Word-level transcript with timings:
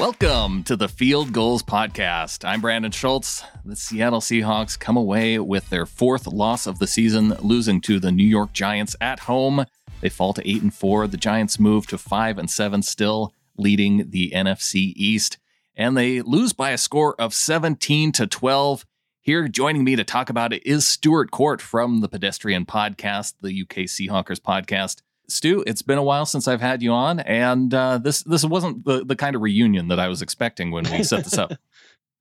Welcome 0.00 0.62
to 0.62 0.76
the 0.76 0.88
Field 0.88 1.34
Gulls 1.34 1.62
Podcast. 1.62 2.42
I'm 2.48 2.62
Brandon 2.62 2.90
Schultz. 2.90 3.44
The 3.66 3.76
Seattle 3.76 4.22
Seahawks 4.22 4.78
come 4.78 4.96
away 4.96 5.38
with 5.38 5.68
their 5.68 5.84
fourth 5.84 6.26
loss 6.26 6.66
of 6.66 6.78
the 6.78 6.86
season, 6.86 7.36
losing 7.40 7.82
to 7.82 8.00
the 8.00 8.10
New 8.10 8.26
York 8.26 8.54
Giants 8.54 8.96
at 9.02 9.18
home. 9.18 9.66
They 10.00 10.08
fall 10.08 10.32
to 10.32 10.50
eight 10.50 10.62
and 10.62 10.72
four. 10.72 11.06
The 11.06 11.18
Giants 11.18 11.60
move 11.60 11.86
to 11.88 11.98
five 11.98 12.38
and 12.38 12.48
seven, 12.48 12.80
still 12.80 13.34
leading 13.58 14.08
the 14.08 14.30
NFC 14.34 14.94
East, 14.96 15.36
and 15.76 15.98
they 15.98 16.22
lose 16.22 16.54
by 16.54 16.70
a 16.70 16.78
score 16.78 17.14
of 17.20 17.34
17 17.34 18.10
to 18.12 18.26
12. 18.26 18.86
Here, 19.20 19.48
joining 19.48 19.84
me 19.84 19.96
to 19.96 20.04
talk 20.04 20.30
about 20.30 20.54
it 20.54 20.66
is 20.66 20.86
Stuart 20.86 21.30
Court 21.30 21.60
from 21.60 22.00
the 22.00 22.08
Pedestrian 22.08 22.64
Podcast, 22.64 23.34
the 23.42 23.60
UK 23.60 23.84
Seahawkers 23.84 24.40
podcast. 24.40 25.02
Stu, 25.30 25.64
it's 25.66 25.82
been 25.82 25.98
a 25.98 26.02
while 26.02 26.26
since 26.26 26.48
I've 26.48 26.60
had 26.60 26.82
you 26.82 26.92
on, 26.92 27.20
and 27.20 27.72
uh, 27.72 27.98
this 27.98 28.22
this 28.22 28.44
wasn't 28.44 28.84
the, 28.84 29.04
the 29.04 29.16
kind 29.16 29.36
of 29.36 29.42
reunion 29.42 29.88
that 29.88 30.00
I 30.00 30.08
was 30.08 30.22
expecting 30.22 30.70
when 30.70 30.84
we 30.90 31.02
set 31.02 31.24
this 31.24 31.38
up. 31.38 31.52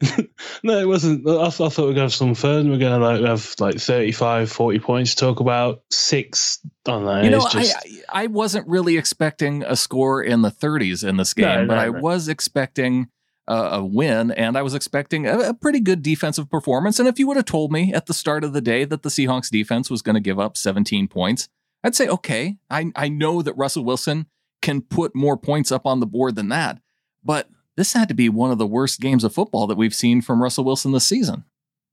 no, 0.64 0.80
it 0.80 0.88
wasn't. 0.88 1.28
I, 1.28 1.48
I 1.48 1.50
thought 1.50 1.78
we'd 1.78 1.98
have 1.98 2.14
some 2.14 2.34
fun. 2.34 2.70
We're 2.70 2.78
going 2.78 3.00
to 3.00 3.06
like 3.06 3.22
have 3.22 3.54
like 3.60 3.80
35, 3.80 4.52
40 4.52 4.80
points 4.80 5.16
to 5.16 5.26
talk 5.26 5.40
about. 5.40 5.82
Six, 5.92 6.60
I 6.66 6.92
don't 6.92 7.06
know. 7.06 7.22
You 7.22 7.30
know, 7.32 7.48
just... 7.50 7.76
I, 8.10 8.24
I 8.24 8.28
wasn't 8.28 8.68
really 8.68 8.98
expecting 8.98 9.64
a 9.64 9.76
score 9.76 10.24
in 10.24 10.42
the 10.42 10.52
30s 10.52 11.08
in 11.08 11.18
this 11.18 11.34
game, 11.34 11.62
no, 11.62 11.68
but 11.68 11.76
no, 11.76 11.82
I 11.82 11.90
no. 11.90 12.00
was 12.00 12.30
expecting 12.30 13.10
a, 13.48 13.56
a, 13.56 13.86
win, 13.86 14.32
and 14.32 14.58
I 14.58 14.62
was 14.62 14.74
expecting 14.74 15.28
a, 15.28 15.40
a 15.40 15.54
pretty 15.54 15.82
good 15.82 16.02
defensive 16.02 16.50
performance. 16.50 17.00
And 17.00 17.08
if 17.08 17.20
you 17.20 17.28
would 17.28 17.38
have 17.38 17.46
told 17.46 17.72
me 17.72 17.94
at 17.94 18.06
the 18.06 18.14
start 18.14 18.46
of 18.46 18.54
the 18.54 18.62
day 18.62 18.86
that 18.86 19.04
the 19.04 19.10
Seahawks 19.10 19.50
defense 19.50 19.90
was 19.90 20.02
going 20.02 20.16
to 20.16 20.22
give 20.22 20.40
up 20.40 20.56
17 20.56 21.10
points, 21.10 21.50
I'd 21.84 21.96
say, 21.96 22.08
okay, 22.08 22.58
I, 22.70 22.92
I 22.96 23.10
know 23.10 23.42
that 23.42 23.54
Russell 23.54 23.86
Wilson 23.86 24.28
can 24.62 24.82
put 24.82 25.16
more 25.16 25.38
points 25.38 25.72
up 25.72 25.86
on 25.86 26.00
the 26.00 26.06
board 26.06 26.36
than 26.36 26.50
that, 26.50 26.80
but 27.24 27.50
this 27.78 27.94
had 27.94 28.10
to 28.10 28.14
be 28.14 28.28
one 28.28 28.52
of 28.52 28.58
the 28.58 28.68
worst 28.68 29.00
games 29.00 29.24
of 29.24 29.34
football 29.34 29.68
that 29.68 29.78
we've 29.78 29.96
seen 29.96 30.22
from 30.22 30.42
Russell 30.42 30.66
Wilson 30.66 30.92
this 30.92 31.08
season. 31.08 31.46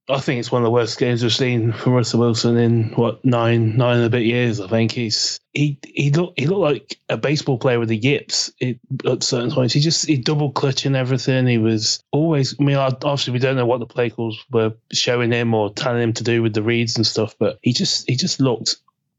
I 0.09 0.21
think 0.21 0.39
it's 0.39 0.53
one 0.53 0.63
of 0.63 0.67
the 0.67 0.71
worst 0.71 0.99
games 0.99 1.23
we've 1.23 1.33
seen 1.33 1.73
from 1.73 1.95
Russell 1.95 2.21
Wilson 2.21 2.57
in 2.57 2.91
what 2.95 3.25
nine 3.25 3.77
nine 3.77 3.97
and 3.97 4.07
a 4.07 4.11
bit 4.11 4.23
years. 4.23 4.61
I 4.61 4.69
think 4.69 4.93
he's 4.93 5.41
he 5.53 5.79
he 5.85 6.13
looked 6.13 6.39
he 6.39 6.47
looked 6.47 6.61
like 6.61 6.99
a 7.09 7.17
baseball 7.17 7.59
player 7.59 7.81
with 7.81 7.89
the 7.89 7.97
yips 7.97 8.53
it, 8.61 8.79
at 9.05 9.25
certain 9.25 9.51
points. 9.51 9.75
He 9.75 9.81
just 9.81 10.07
he 10.07 10.17
double 10.17 10.53
clutching 10.53 10.95
everything. 10.95 11.49
He 11.49 11.59
was 11.59 12.01
always. 12.13 12.55
I 12.61 12.63
mean, 12.63 12.77
obviously 12.77 13.33
we 13.33 13.41
don't 13.41 13.57
know 13.57 13.67
what 13.67 13.81
the 13.81 13.87
play 13.87 14.11
calls 14.11 14.39
were 14.53 14.75
showing 14.93 15.33
him 15.33 15.55
or 15.55 15.73
telling 15.73 16.03
him 16.03 16.13
to 16.15 16.25
do 16.25 16.41
with 16.41 16.55
the 16.55 16.63
reads 16.63 16.97
and 16.97 17.07
stuff, 17.07 17.35
but 17.41 17.59
he 17.63 17.73
just 17.73 18.09
he 18.09 18.15
just 18.15 18.39
looked 18.39 18.77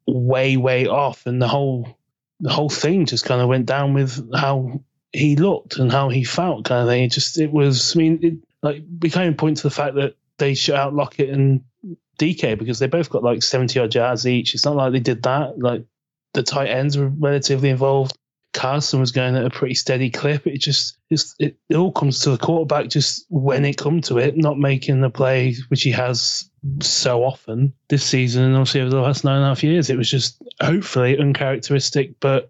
way 0.08 0.58
way 0.58 0.88
off, 0.88 1.26
and 1.26 1.42
the 1.42 1.48
whole 1.48 1.98
the 2.40 2.52
whole 2.52 2.70
thing 2.70 3.06
just 3.06 3.26
kind 3.26 3.42
of 3.42 3.48
went 3.48 3.66
down 3.66 3.94
with 3.94 4.30
how 4.36 4.82
he 5.12 5.36
looked 5.36 5.78
and 5.78 5.92
how 5.92 6.10
he 6.10 6.24
felt, 6.24 6.66
kind 6.66 6.82
of 6.82 6.88
thing. 6.88 7.04
It 7.04 7.12
just 7.12 7.38
it 7.38 7.52
was. 7.52 7.96
I 7.96 8.00
mean, 8.00 8.20
it, 8.22 8.34
like 8.62 8.84
we 9.02 9.10
of 9.14 9.38
point 9.38 9.58
to 9.58 9.64
the 9.64 9.72
fact 9.72 9.96
that 9.96 10.16
they 10.38 10.54
shut 10.54 10.76
out 10.76 10.94
Lockett 10.94 11.30
and 11.30 11.62
DK 12.20 12.58
because 12.58 12.80
they 12.80 12.88
both 12.88 13.10
got 13.10 13.24
like 13.24 13.44
seventy 13.44 13.80
odd 13.80 13.94
yards 13.94 14.28
each. 14.28 14.54
It's 14.54 14.66
not 14.66 14.76
like 14.76 14.92
they 14.92 15.00
did 15.00 15.24
that. 15.24 15.60
Like 15.60 15.86
the 16.34 16.44
tight 16.44 16.70
ends 16.70 16.98
were 16.98 17.10
relatively 17.10 17.70
involved. 17.70 18.18
Carson 18.54 19.00
was 19.00 19.12
going 19.12 19.36
at 19.36 19.46
a 19.46 19.52
pretty 19.52 19.76
steady 19.76 20.10
clip. 20.10 20.48
It 20.48 20.60
just 20.60 20.98
it's, 21.10 21.36
it, 21.40 21.58
it 21.70 21.76
all 21.76 21.92
comes 21.92 22.22
to 22.22 22.32
the 22.32 22.38
quarterback 22.38 22.90
just 22.90 23.26
when 23.30 23.66
it 23.66 23.78
comes 23.78 24.08
to 24.08 24.18
it, 24.18 24.36
not 24.36 24.58
making 24.58 25.02
the 25.02 25.10
play 25.10 25.56
which 25.68 25.84
he 25.84 25.92
has 25.92 26.47
so 26.82 27.24
often 27.24 27.74
this 27.90 28.04
season 28.04 28.44
and 28.44 28.56
obviously 28.56 28.82
over 28.82 28.90
the 28.90 29.02
last 29.02 29.24
nine 29.24 29.38
and 29.38 29.46
a 29.46 29.48
half 29.50 29.64
years. 29.64 29.90
It 29.90 29.98
was 29.98 30.10
just 30.10 30.42
hopefully 30.62 31.18
uncharacteristic, 31.18 32.20
but 32.20 32.50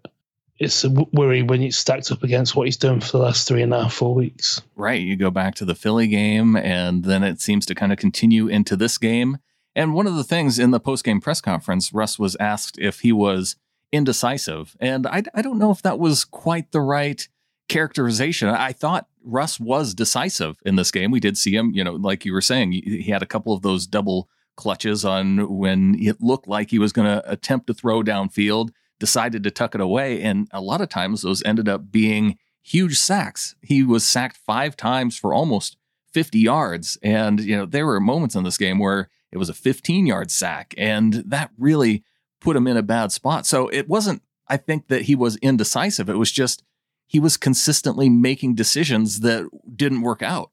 it's 0.58 0.82
a 0.84 0.90
worry 0.90 1.42
when 1.42 1.62
it's 1.62 1.76
stacked 1.76 2.10
up 2.10 2.22
against 2.22 2.56
what 2.56 2.66
he's 2.66 2.76
done 2.76 3.00
for 3.00 3.18
the 3.18 3.24
last 3.24 3.46
three 3.46 3.62
and 3.62 3.72
a 3.72 3.84
half, 3.84 3.94
four 3.94 4.14
weeks. 4.14 4.60
Right. 4.74 5.00
You 5.00 5.16
go 5.16 5.30
back 5.30 5.54
to 5.56 5.64
the 5.64 5.74
Philly 5.74 6.08
game, 6.08 6.56
and 6.56 7.04
then 7.04 7.22
it 7.22 7.40
seems 7.40 7.64
to 7.66 7.74
kind 7.74 7.92
of 7.92 7.98
continue 7.98 8.48
into 8.48 8.76
this 8.76 8.98
game. 8.98 9.38
And 9.76 9.94
one 9.94 10.08
of 10.08 10.16
the 10.16 10.24
things 10.24 10.58
in 10.58 10.72
the 10.72 10.80
post 10.80 11.04
game 11.04 11.20
press 11.20 11.40
conference, 11.40 11.92
Russ 11.92 12.18
was 12.18 12.36
asked 12.40 12.78
if 12.78 13.00
he 13.00 13.12
was 13.12 13.54
indecisive. 13.92 14.76
And 14.80 15.06
I, 15.06 15.22
I 15.32 15.42
don't 15.42 15.58
know 15.58 15.70
if 15.70 15.82
that 15.82 16.00
was 16.00 16.24
quite 16.24 16.72
the 16.72 16.80
right 16.80 17.28
characterization. 17.68 18.48
I 18.48 18.72
thought 18.72 19.06
Russ 19.28 19.60
was 19.60 19.94
decisive 19.94 20.56
in 20.64 20.76
this 20.76 20.90
game. 20.90 21.10
We 21.10 21.20
did 21.20 21.36
see 21.36 21.54
him, 21.54 21.72
you 21.74 21.84
know, 21.84 21.92
like 21.92 22.24
you 22.24 22.32
were 22.32 22.40
saying, 22.40 22.72
he 22.72 23.10
had 23.10 23.22
a 23.22 23.26
couple 23.26 23.52
of 23.52 23.62
those 23.62 23.86
double 23.86 24.28
clutches 24.56 25.04
on 25.04 25.58
when 25.58 25.94
it 26.00 26.20
looked 26.20 26.48
like 26.48 26.70
he 26.70 26.78
was 26.78 26.92
going 26.92 27.06
to 27.06 27.30
attempt 27.30 27.66
to 27.66 27.74
throw 27.74 28.02
downfield, 28.02 28.70
decided 28.98 29.44
to 29.44 29.50
tuck 29.50 29.74
it 29.74 29.80
away. 29.80 30.22
And 30.22 30.48
a 30.50 30.60
lot 30.60 30.80
of 30.80 30.88
times 30.88 31.22
those 31.22 31.42
ended 31.44 31.68
up 31.68 31.92
being 31.92 32.38
huge 32.62 32.98
sacks. 32.98 33.54
He 33.62 33.84
was 33.84 34.06
sacked 34.06 34.38
five 34.38 34.76
times 34.76 35.18
for 35.18 35.34
almost 35.34 35.76
50 36.12 36.38
yards. 36.38 36.98
And, 37.02 37.38
you 37.40 37.56
know, 37.56 37.66
there 37.66 37.86
were 37.86 38.00
moments 38.00 38.34
in 38.34 38.44
this 38.44 38.58
game 38.58 38.78
where 38.78 39.08
it 39.30 39.38
was 39.38 39.50
a 39.50 39.54
15 39.54 40.06
yard 40.06 40.30
sack. 40.30 40.74
And 40.78 41.14
that 41.26 41.50
really 41.58 42.02
put 42.40 42.56
him 42.56 42.66
in 42.66 42.76
a 42.76 42.82
bad 42.82 43.12
spot. 43.12 43.46
So 43.46 43.68
it 43.68 43.88
wasn't, 43.88 44.22
I 44.48 44.56
think, 44.56 44.88
that 44.88 45.02
he 45.02 45.14
was 45.14 45.36
indecisive. 45.36 46.08
It 46.08 46.16
was 46.16 46.32
just 46.32 46.64
he 47.08 47.18
was 47.18 47.36
consistently 47.36 48.08
making 48.08 48.54
decisions 48.54 49.20
that 49.20 49.48
didn't 49.74 50.02
work 50.02 50.22
out. 50.22 50.50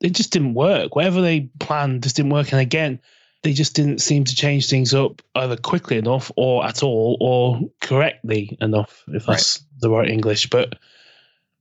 It 0.00 0.12
just 0.14 0.32
didn't 0.32 0.54
work. 0.54 0.96
Whatever 0.96 1.20
they 1.20 1.50
planned 1.58 2.04
just 2.04 2.16
didn't 2.16 2.32
work. 2.32 2.52
And 2.52 2.60
again, 2.60 3.00
they 3.42 3.52
just 3.52 3.74
didn't 3.74 3.98
seem 3.98 4.24
to 4.24 4.34
change 4.34 4.68
things 4.68 4.94
up 4.94 5.20
either 5.34 5.56
quickly 5.56 5.98
enough 5.98 6.30
or 6.36 6.64
at 6.64 6.82
all 6.82 7.18
or 7.20 7.60
correctly 7.80 8.56
enough, 8.60 9.04
if 9.08 9.26
that's 9.26 9.58
right. 9.58 9.80
the 9.80 9.90
right 9.90 10.08
English. 10.08 10.48
But 10.48 10.76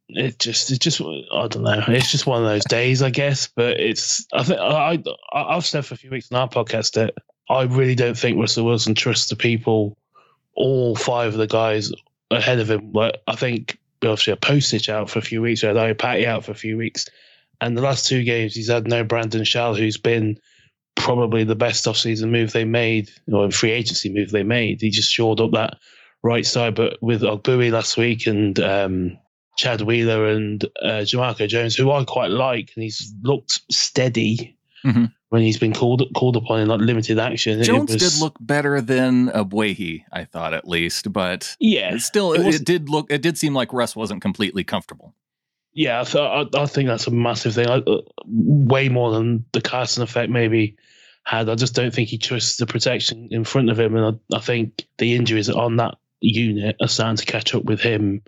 it 0.10 0.40
just, 0.40 0.72
it 0.72 0.80
just, 0.80 1.02
I 1.02 1.48
don't 1.48 1.64
know. 1.64 1.84
It's 1.88 2.12
just 2.12 2.28
one 2.28 2.42
of 2.42 2.48
those 2.48 2.66
days, 2.66 3.02
I 3.02 3.10
guess. 3.10 3.48
But 3.48 3.80
it's, 3.80 4.26
I 4.32 4.44
think, 4.44 4.60
I, 4.60 5.04
I, 5.34 5.56
I've 5.56 5.66
said 5.66 5.86
for 5.86 5.96
a 5.96 5.98
few 5.98 6.12
weeks 6.12 6.32
on 6.32 6.40
our 6.40 6.48
podcast 6.48 6.94
that 6.94 7.16
I 7.50 7.64
really 7.64 7.96
don't 7.96 8.18
think 8.18 8.40
Russell 8.40 8.66
Wilson 8.66 8.94
trusts 8.94 9.30
the 9.30 9.36
people, 9.36 9.98
all 10.54 10.96
five 10.96 11.34
of 11.34 11.40
the 11.40 11.48
guys 11.48 11.92
ahead 12.30 12.60
of 12.60 12.70
him. 12.70 12.92
Like, 12.94 13.18
I 13.28 13.36
think 13.36 13.80
obviously 14.04 14.34
a 14.34 14.38
Pocic 14.38 14.90
out 14.90 15.10
for 15.10 15.20
a 15.20 15.24
few 15.24 15.42
weeks, 15.42 15.64
we 15.64 15.70
had 15.70 15.98
Patty 15.98 16.26
out 16.26 16.46
for 16.46 16.52
a 16.52 16.56
few 16.56 16.78
weeks. 16.78 17.08
And 17.62 17.78
the 17.78 17.82
last 17.82 18.08
two 18.08 18.24
games, 18.24 18.56
he's 18.56 18.70
had 18.70 18.88
no 18.88 19.04
Brandon 19.04 19.44
Shell, 19.44 19.76
who's 19.76 19.98
been 19.98 20.40
probably 20.96 21.44
the 21.44 21.56
best 21.56 21.88
off-season 21.88 22.32
move 22.32 22.52
they 22.52 22.66
made, 22.66 23.10
or 23.32 23.52
free 23.52 23.72
agency 23.72 24.10
move 24.10 24.32
they 24.32 24.44
made. 24.44 24.82
He 24.82 24.90
just 24.90 25.12
shored 25.12 25.42
up 25.42 25.52
that 25.52 25.78
right 26.24 26.46
side. 26.46 26.76
But 26.76 27.02
with 27.02 27.22
Ogbuehi 27.22 27.72
last 27.72 27.98
week 27.98 28.28
and 28.28 28.58
um, 28.60 29.18
Chad 29.58 29.82
Wheeler 29.82 30.28
and 30.28 30.64
uh, 30.82 31.04
Jamarco 31.04 31.48
Jones, 31.48 31.76
who 31.76 31.92
I 31.92 32.04
quite 32.06 32.32
like, 32.32 32.72
and 32.76 32.84
he's 32.84 33.14
looked 33.24 33.62
steady. 33.70 34.58
Mm-hmm 34.86 35.06
when 35.30 35.44
he's 35.44 35.58
been 35.58 35.74
called 35.74 36.04
called 36.16 36.36
upon 36.36 36.60
in 36.60 36.68
like 36.68 36.82
limited 36.82 37.20
action. 37.20 37.62
Jones 37.64 37.94
was, 37.94 38.14
did 38.14 38.22
look 38.22 38.36
better 38.40 38.82
than 38.82 39.30
Ogbuehi, 39.30 40.04
I 40.12 40.26
thought 40.26 40.54
at 40.54 40.68
least, 40.68 41.12
but 41.14 41.56
yeah, 41.60 41.98
still 41.98 42.34
it, 42.34 42.56
it, 42.56 42.66
did 42.66 42.90
look 42.90 43.12
it 43.12 43.22
did 43.22 43.38
seem 43.38 43.54
like 43.54 43.72
Russ 43.72 43.96
wasn't 43.96 44.22
completely 44.22 44.64
comfortable. 44.64 45.16
Yeah, 45.72 46.04
so 46.04 46.26
I, 46.26 46.46
I 46.56 46.66
think 46.66 46.88
that's 46.88 47.08
a 47.08 47.12
massive 47.12 47.54
thing. 47.54 47.68
I, 47.68 47.76
uh, 47.76 48.02
way 48.26 48.90
more 48.90 49.12
than 49.12 49.46
the 49.54 49.62
Carson 49.62 50.04
effect 50.04 50.32
maybe 50.32 50.76
had. 51.24 51.48
I 51.48 51.56
just 51.56 51.76
don't 51.76 51.94
think 51.94 52.10
he 52.10 52.18
trusts 52.18 52.58
the 52.58 52.66
protection 52.66 53.30
in 53.32 53.44
front 53.44 53.70
of 53.70 53.80
him, 53.80 53.96
and 53.96 54.20
I, 54.34 54.38
I 54.38 54.40
think 54.40 54.88
the 54.98 55.16
injuries 55.16 55.50
on 55.50 55.78
that 55.78 55.96
unit 56.22 56.76
are 56.82 56.88
starting 56.88 57.18
to 57.18 57.26
catch 57.26 57.54
up 57.54 57.64
with 57.64 57.80
him 57.80 58.24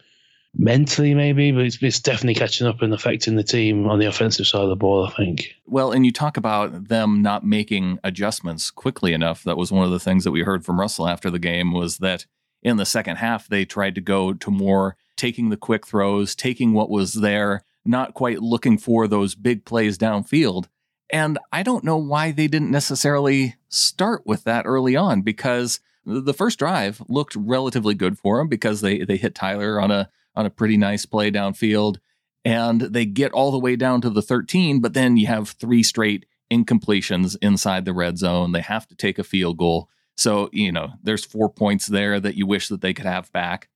mentally 0.53 1.13
maybe, 1.13 1.51
but 1.51 1.65
it's, 1.65 1.81
it's 1.81 1.99
definitely 1.99 2.35
catching 2.35 2.67
up 2.67 2.81
and 2.81 2.93
affecting 2.93 3.35
the 3.35 3.43
team 3.43 3.87
on 3.87 3.99
the 3.99 4.05
offensive 4.05 4.47
side 4.47 4.61
of 4.61 4.69
the 4.69 4.75
ball, 4.75 5.05
I 5.05 5.11
think. 5.11 5.55
Well, 5.65 5.91
and 5.91 6.05
you 6.05 6.11
talk 6.11 6.37
about 6.37 6.89
them 6.89 7.21
not 7.21 7.45
making 7.45 7.99
adjustments 8.03 8.71
quickly 8.71 9.13
enough. 9.13 9.43
That 9.43 9.57
was 9.57 9.71
one 9.71 9.85
of 9.85 9.91
the 9.91 9.99
things 9.99 10.23
that 10.23 10.31
we 10.31 10.41
heard 10.43 10.65
from 10.65 10.79
Russell 10.79 11.07
after 11.07 11.29
the 11.29 11.39
game 11.39 11.71
was 11.71 11.97
that 11.97 12.25
in 12.61 12.77
the 12.77 12.85
second 12.85 13.17
half, 13.17 13.47
they 13.47 13.65
tried 13.65 13.95
to 13.95 14.01
go 14.01 14.33
to 14.33 14.51
more 14.51 14.97
taking 15.15 15.49
the 15.49 15.57
quick 15.57 15.87
throws, 15.87 16.35
taking 16.35 16.73
what 16.73 16.89
was 16.89 17.13
there, 17.13 17.63
not 17.85 18.13
quite 18.13 18.39
looking 18.39 18.77
for 18.77 19.07
those 19.07 19.35
big 19.35 19.65
plays 19.65 19.97
downfield. 19.97 20.67
And 21.09 21.39
I 21.51 21.63
don't 21.63 21.83
know 21.83 21.97
why 21.97 22.31
they 22.31 22.47
didn't 22.47 22.71
necessarily 22.71 23.55
start 23.67 24.23
with 24.25 24.43
that 24.45 24.65
early 24.65 24.95
on 24.95 25.21
because 25.21 25.79
the 26.05 26.33
first 26.33 26.59
drive 26.59 27.01
looked 27.07 27.35
relatively 27.35 27.93
good 27.93 28.17
for 28.17 28.37
them 28.37 28.47
because 28.47 28.81
they 28.81 28.99
they 28.99 29.17
hit 29.17 29.35
Tyler 29.35 29.79
on 29.79 29.91
a 29.91 30.09
on 30.35 30.45
a 30.45 30.49
pretty 30.49 30.77
nice 30.77 31.05
play 31.05 31.31
downfield. 31.31 31.97
And 32.43 32.81
they 32.81 33.05
get 33.05 33.31
all 33.33 33.51
the 33.51 33.59
way 33.59 33.75
down 33.75 34.01
to 34.01 34.09
the 34.09 34.21
13, 34.21 34.79
but 34.79 34.93
then 34.93 35.17
you 35.17 35.27
have 35.27 35.49
three 35.49 35.83
straight 35.83 36.25
incompletions 36.51 37.37
inside 37.41 37.85
the 37.85 37.93
red 37.93 38.17
zone. 38.17 38.51
They 38.51 38.61
have 38.61 38.87
to 38.87 38.95
take 38.95 39.19
a 39.19 39.23
field 39.23 39.57
goal. 39.57 39.89
So, 40.17 40.49
you 40.51 40.71
know, 40.71 40.89
there's 41.01 41.23
four 41.23 41.49
points 41.49 41.87
there 41.87 42.19
that 42.19 42.35
you 42.35 42.45
wish 42.45 42.67
that 42.67 42.81
they 42.81 42.93
could 42.93 43.05
have 43.05 43.31
back. 43.31 43.69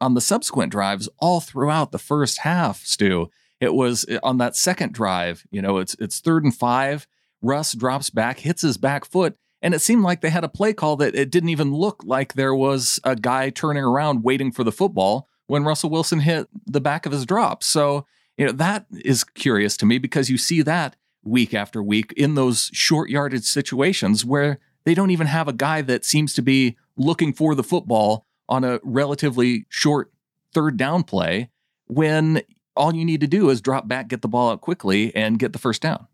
On 0.00 0.14
the 0.14 0.20
subsequent 0.20 0.72
drives, 0.72 1.08
all 1.18 1.40
throughout 1.40 1.92
the 1.92 1.98
first 1.98 2.38
half, 2.38 2.84
Stu, 2.84 3.28
it 3.60 3.74
was 3.74 4.04
eh, 4.08 4.18
on 4.22 4.38
that 4.38 4.56
second 4.56 4.92
drive, 4.92 5.46
you 5.50 5.62
know, 5.62 5.78
it's 5.78 5.94
it's 6.00 6.18
third 6.18 6.42
and 6.42 6.54
five. 6.54 7.06
Russ 7.40 7.72
drops 7.72 8.10
back, 8.10 8.40
hits 8.40 8.62
his 8.62 8.76
back 8.76 9.04
foot, 9.04 9.36
and 9.60 9.74
it 9.74 9.80
seemed 9.80 10.02
like 10.02 10.20
they 10.20 10.30
had 10.30 10.44
a 10.44 10.48
play 10.48 10.72
call 10.72 10.96
that 10.96 11.14
it 11.14 11.30
didn't 11.30 11.50
even 11.50 11.72
look 11.72 12.02
like 12.04 12.34
there 12.34 12.54
was 12.54 12.98
a 13.04 13.14
guy 13.14 13.50
turning 13.50 13.84
around 13.84 14.24
waiting 14.24 14.50
for 14.50 14.64
the 14.64 14.72
football 14.72 15.28
when 15.52 15.64
Russell 15.64 15.90
Wilson 15.90 16.20
hit 16.20 16.48
the 16.64 16.80
back 16.80 17.04
of 17.04 17.12
his 17.12 17.26
drop. 17.26 17.62
So 17.62 18.06
You 18.38 18.46
know, 18.46 18.52
that 18.52 18.86
is 19.04 19.22
curious 19.22 19.76
to 19.76 19.84
me 19.84 19.98
because 19.98 20.30
you 20.30 20.38
see 20.38 20.62
that 20.62 20.96
week 21.22 21.52
after 21.52 21.82
week 21.82 22.14
in 22.16 22.36
those 22.36 22.70
short 22.72 23.10
yardage 23.10 23.44
situations 23.44 24.24
where 24.24 24.60
they 24.84 24.94
don't 24.94 25.10
even 25.10 25.26
have 25.26 25.48
a 25.48 25.52
guy 25.52 25.82
that 25.82 26.06
seems 26.06 26.32
to 26.34 26.42
be 26.42 26.78
looking 26.96 27.34
for 27.34 27.54
the 27.54 27.62
football 27.62 28.24
on 28.48 28.64
a 28.64 28.80
relatively 28.82 29.66
short 29.68 30.10
third 30.54 30.78
down 30.78 31.02
play 31.02 31.50
when 31.86 32.40
all 32.74 32.94
you 32.94 33.04
need 33.04 33.20
to 33.20 33.26
do 33.26 33.50
is 33.50 33.60
drop 33.60 33.86
back, 33.86 34.08
get 34.08 34.22
the 34.22 34.28
ball 34.28 34.52
out 34.52 34.62
quickly, 34.62 35.14
and 35.14 35.38
get 35.38 35.52
the 35.52 35.58
first 35.58 35.82
down. 35.82 36.06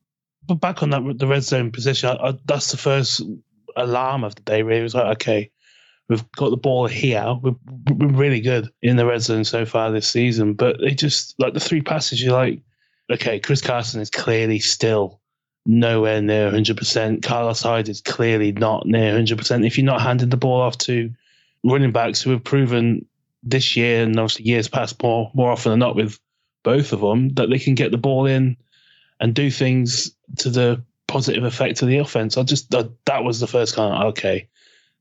But 0.49 0.57
back 0.57 0.83
on 0.83 0.91
that, 0.91 1.17
the 1.17 1.29
red 1.29 1.45
zone 1.45 1.71
position, 1.71 2.09
I, 2.09 2.31
I, 2.31 2.39
that's 2.45 2.73
the 2.73 2.77
first 2.77 3.23
alarm 3.77 4.25
of 4.25 4.35
the 4.35 4.43
day. 4.43 4.63
Really, 4.65 4.81
it 4.81 4.83
was 4.83 4.97
like, 4.97 5.13
okay, 5.19 5.53
we've 6.09 6.31
got 6.33 6.51
the 6.51 6.57
ball 6.57 6.87
here. 6.87 7.37
We've 7.43 7.57
been 7.85 8.17
really 8.17 8.41
good 8.41 8.71
in 8.83 8.97
the 8.97 9.07
red 9.07 9.23
zone 9.23 9.45
so 9.45 9.65
far 9.65 9.91
this 9.91 10.09
season, 10.09 10.55
but 10.55 10.77
it 10.81 10.97
just 10.97 11.35
like 11.39 11.55
the 11.55 11.61
three 11.61 11.83
passes. 11.83 12.23
You're 12.23 12.33
like, 12.33 12.61
okay, 13.11 13.41
Chris 13.41 13.61
Carson 13.61 14.01
is 14.01 14.11
clearly 14.11 14.59
still 14.59 15.21
nowhere 15.67 16.23
near 16.23 16.51
100%. 16.51 17.23
Carlos 17.23 17.63
Hyde 17.63 17.89
is 17.89 18.01
clearly 18.01 18.53
not 18.53 18.87
near 18.87 19.15
100%. 19.15 19.67
If 19.67 19.77
you're 19.77 19.85
not 19.85 20.01
handing 20.01 20.31
the 20.31 20.37
ball 20.37 20.61
off 20.61 20.79
to 20.79 21.11
running 21.65 21.93
backs 21.93 22.23
who 22.23 22.31
have 22.31 22.45
proven 22.45 23.05
this 23.43 23.77
year 23.77 24.03
and 24.03 24.19
obviously 24.19 24.47
years 24.47 24.69
past 24.69 25.01
more 25.03 25.31
more 25.35 25.51
often 25.51 25.71
than 25.71 25.79
not 25.79 25.97
with 25.97 26.19
both 26.65 26.93
of 26.93 27.01
them 27.01 27.29
that 27.31 27.49
they 27.51 27.59
can 27.59 27.75
get 27.75 27.91
the 27.91 27.99
ball 27.99 28.27
in 28.27 28.57
and 29.21 29.35
do 29.35 29.51
things 29.51 30.11
to 30.37 30.51
the 30.51 30.83
positive 31.07 31.45
effect 31.45 31.83
of 31.83 31.89
the 31.89 31.99
offense. 31.99 32.37
I 32.37 32.43
just 32.43 32.71
that, 32.71 32.91
that 33.07 33.25
was 33.25 33.41
the 33.41 33.47
first 33.47 33.75
kind 33.75 33.95
of 33.95 34.09
okay, 34.11 34.49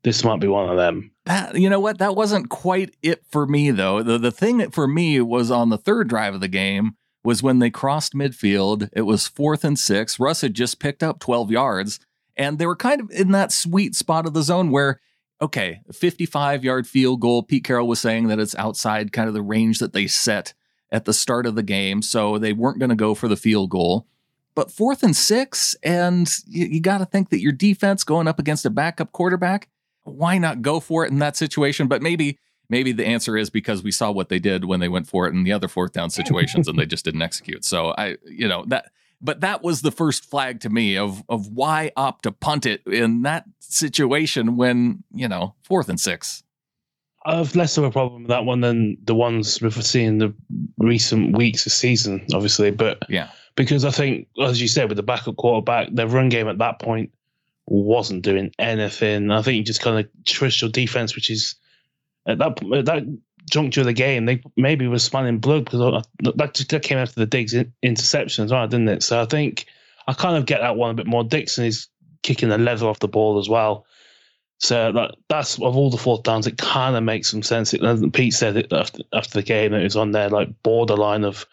this 0.04 0.24
might 0.24 0.40
be 0.40 0.48
one 0.48 0.70
of 0.70 0.78
them. 0.78 1.12
That 1.26 1.56
you 1.56 1.70
know 1.70 1.80
what 1.80 1.98
that 1.98 2.16
wasn't 2.16 2.50
quite 2.50 2.96
it 3.02 3.24
for 3.30 3.46
me 3.46 3.72
though. 3.72 4.02
The 4.04 4.18
the 4.18 4.32
thing 4.32 4.70
for 4.72 4.88
me 4.88 5.20
was 5.22 5.52
on 5.52 5.70
the 5.70 5.78
third 5.78 6.08
drive 6.08 6.34
of 6.34 6.42
the 6.42 6.48
game 6.48 6.96
was 7.24 7.44
when 7.44 7.60
they 7.60 7.70
crossed 7.70 8.14
midfield. 8.14 8.90
It 8.94 9.02
was 9.02 9.28
fourth 9.28 9.66
and 9.66 9.78
six. 9.78 10.18
Russ 10.18 10.40
had 10.40 10.54
just 10.54 10.80
picked 10.80 11.04
up 11.04 11.20
12 11.20 11.52
yards, 11.52 12.00
and 12.38 12.58
they 12.58 12.66
were 12.66 12.76
kind 12.76 13.02
of 13.02 13.12
in 13.12 13.32
that 13.34 13.52
sweet 13.52 13.96
spot 13.96 14.26
of 14.26 14.34
the 14.34 14.44
zone 14.44 14.72
where, 14.72 15.02
okay, 15.42 15.82
55 15.92 16.64
yard 16.64 16.88
field 16.88 17.20
goal. 17.20 17.44
Pete 17.44 17.66
Carroll 17.66 17.88
was 17.88 18.00
saying 18.00 18.28
that 18.28 18.40
it's 18.40 18.56
outside 18.56 19.12
kind 19.12 19.28
of 19.28 19.34
the 19.34 19.42
range 19.42 19.80
that 19.80 19.92
they 19.92 20.08
set 20.08 20.54
at 20.90 21.04
the 21.04 21.14
start 21.14 21.46
of 21.46 21.56
the 21.56 21.64
game. 21.64 22.02
So 22.02 22.38
they 22.38 22.54
weren't 22.54 22.80
going 22.80 22.92
to 22.92 22.96
go 22.96 23.14
for 23.14 23.28
the 23.28 23.36
field 23.36 23.72
goal. 23.72 24.08
But 24.56 24.72
fourth 24.72 25.04
and 25.04 25.16
six, 25.16 25.76
and 25.84 26.30
you, 26.48 26.66
you 26.68 26.80
got 26.80 27.00
to 27.00 27.06
think 27.06 27.30
that 27.30 27.42
your 27.42 27.52
defense 27.52 28.04
going 28.06 28.28
up 28.28 28.40
against 28.40 28.66
a 28.66 28.70
backup 28.70 29.12
quarterback, 29.12 29.68
why 30.08 30.38
not 30.38 30.62
go 30.62 30.80
for 30.80 31.06
it 31.06 31.12
in 31.12 31.20
that 31.20 31.36
situation? 31.36 31.88
But 31.88 32.02
maybe 32.02 32.40
maybe 32.70 32.92
the 32.92 33.06
answer 33.06 33.38
is 33.38 33.50
because 33.50 33.84
we 33.84 33.92
saw 33.92 34.12
what 34.12 34.30
they 34.30 34.40
did 34.40 34.66
when 34.66 34.80
they 34.80 34.90
went 34.90 35.08
for 35.08 35.28
it 35.28 35.34
in 35.34 35.44
the 35.44 35.52
other 35.52 35.68
fourth 35.68 35.94
down 35.94 36.10
situations 36.10 36.68
and 36.68 36.78
they 36.78 36.86
just 36.86 37.06
didn't 37.06 37.22
execute. 37.22 37.64
So 37.64 37.94
I, 37.98 38.18
you 38.26 38.48
know, 38.48 38.66
that 38.68 38.92
but 39.22 39.42
that 39.42 39.64
was 39.64 39.82
the 39.82 39.92
first 39.92 40.30
flag 40.30 40.60
to 40.62 40.70
me 40.70 40.98
of 40.98 41.24
of 41.30 41.48
why 41.48 41.92
opt 41.96 42.24
to 42.24 42.32
punt 42.32 42.66
it 42.66 42.86
in 42.86 43.24
that 43.24 43.46
situation 43.60 44.58
when, 44.58 45.04
you 45.14 45.28
know, 45.28 45.56
fourth 45.64 45.90
and 45.90 46.00
six. 46.00 46.44
I 47.26 47.36
have 47.36 47.56
less 47.56 47.78
of 47.78 47.84
a 47.84 47.92
problem 47.92 48.24
with 48.24 48.30
that 48.30 48.46
one 48.46 48.62
than 48.62 48.98
the 49.04 49.16
ones 49.16 49.62
we've 49.62 49.86
seen 49.86 50.20
the 50.20 50.34
recent 50.78 51.36
weeks 51.36 51.66
of 51.66 51.74
season, 51.74 52.26
obviously. 52.34 52.72
But 52.72 53.00
yeah, 53.10 53.30
because 53.56 53.84
I 53.84 53.92
think, 53.92 54.28
as 54.42 54.62
you 54.62 54.70
said, 54.70 54.88
with 54.88 54.96
the 54.96 55.04
backup 55.04 55.36
quarterback, 55.36 55.90
their 55.92 56.08
run 56.08 56.30
game 56.30 56.48
at 56.48 56.60
that 56.60 56.80
point 56.80 57.12
wasn't 57.68 58.24
doing 58.24 58.52
anything. 58.58 59.30
I 59.32 59.42
think 59.42 59.58
you 59.58 59.64
just 59.64 59.82
kind 59.82 60.00
of 60.00 60.26
trust 60.26 60.62
your 60.62 60.72
defense, 60.72 61.16
which 61.16 61.30
is 61.30 61.56
at 62.26 62.38
that 62.40 62.64
at 62.74 62.86
that 62.86 63.04
juncture 63.50 63.82
of 63.82 63.86
the 63.86 63.94
game, 63.94 64.26
they 64.26 64.42
maybe 64.56 64.88
were 64.88 65.00
smiling 65.00 65.40
blood 65.40 65.66
because 65.66 66.04
that, 66.20 66.54
just, 66.54 66.70
that 66.70 66.84
came 66.84 66.98
after 66.98 67.20
the 67.20 67.26
Diggs 67.26 67.56
interception 67.82 68.46
as 68.46 68.52
well, 68.52 68.68
didn't 68.68 68.90
it? 68.90 69.04
So 69.04 69.22
I 69.22 69.26
think 69.26 69.66
I 70.08 70.14
kind 70.14 70.38
of 70.38 70.46
get 70.46 70.62
that 70.62 70.76
one 70.76 70.92
a 70.92 70.94
bit 70.94 71.08
more. 71.08 71.24
Dickson 71.24 71.66
is 71.66 71.88
kicking 72.24 72.50
the 72.50 72.58
leather 72.58 72.88
off 72.88 73.00
the 73.00 73.08
ball 73.08 73.40
as 73.40 73.48
well. 73.48 73.86
So 74.60 74.92
that, 74.92 75.16
that's 75.30 75.56
of 75.56 75.78
all 75.78 75.90
the 75.90 75.98
fourth 75.98 76.24
downs, 76.24 76.48
it 76.48 76.58
kind 76.58 76.96
of 76.96 77.04
makes 77.04 77.30
some 77.30 77.44
sense. 77.44 77.74
It, 77.74 78.14
Pete 78.14 78.34
said 78.34 78.58
it 78.58 78.74
after, 78.74 79.04
after 79.14 79.40
the 79.40 79.44
game 79.44 79.74
it 79.74 79.84
was 79.84 79.96
on 79.96 80.12
there 80.12 80.30
like 80.30 80.64
borderline 80.64 81.24
of 81.24 81.46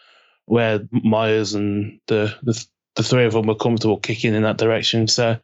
where 0.46 0.80
Myers 0.90 1.54
and 1.54 2.00
the, 2.06 2.34
the 2.42 2.66
the 2.96 3.02
three 3.02 3.24
of 3.24 3.32
them 3.32 3.46
were 3.46 3.54
comfortable 3.54 3.98
kicking 3.98 4.34
in 4.34 4.42
that 4.42 4.58
direction. 4.58 5.08
So 5.08 5.38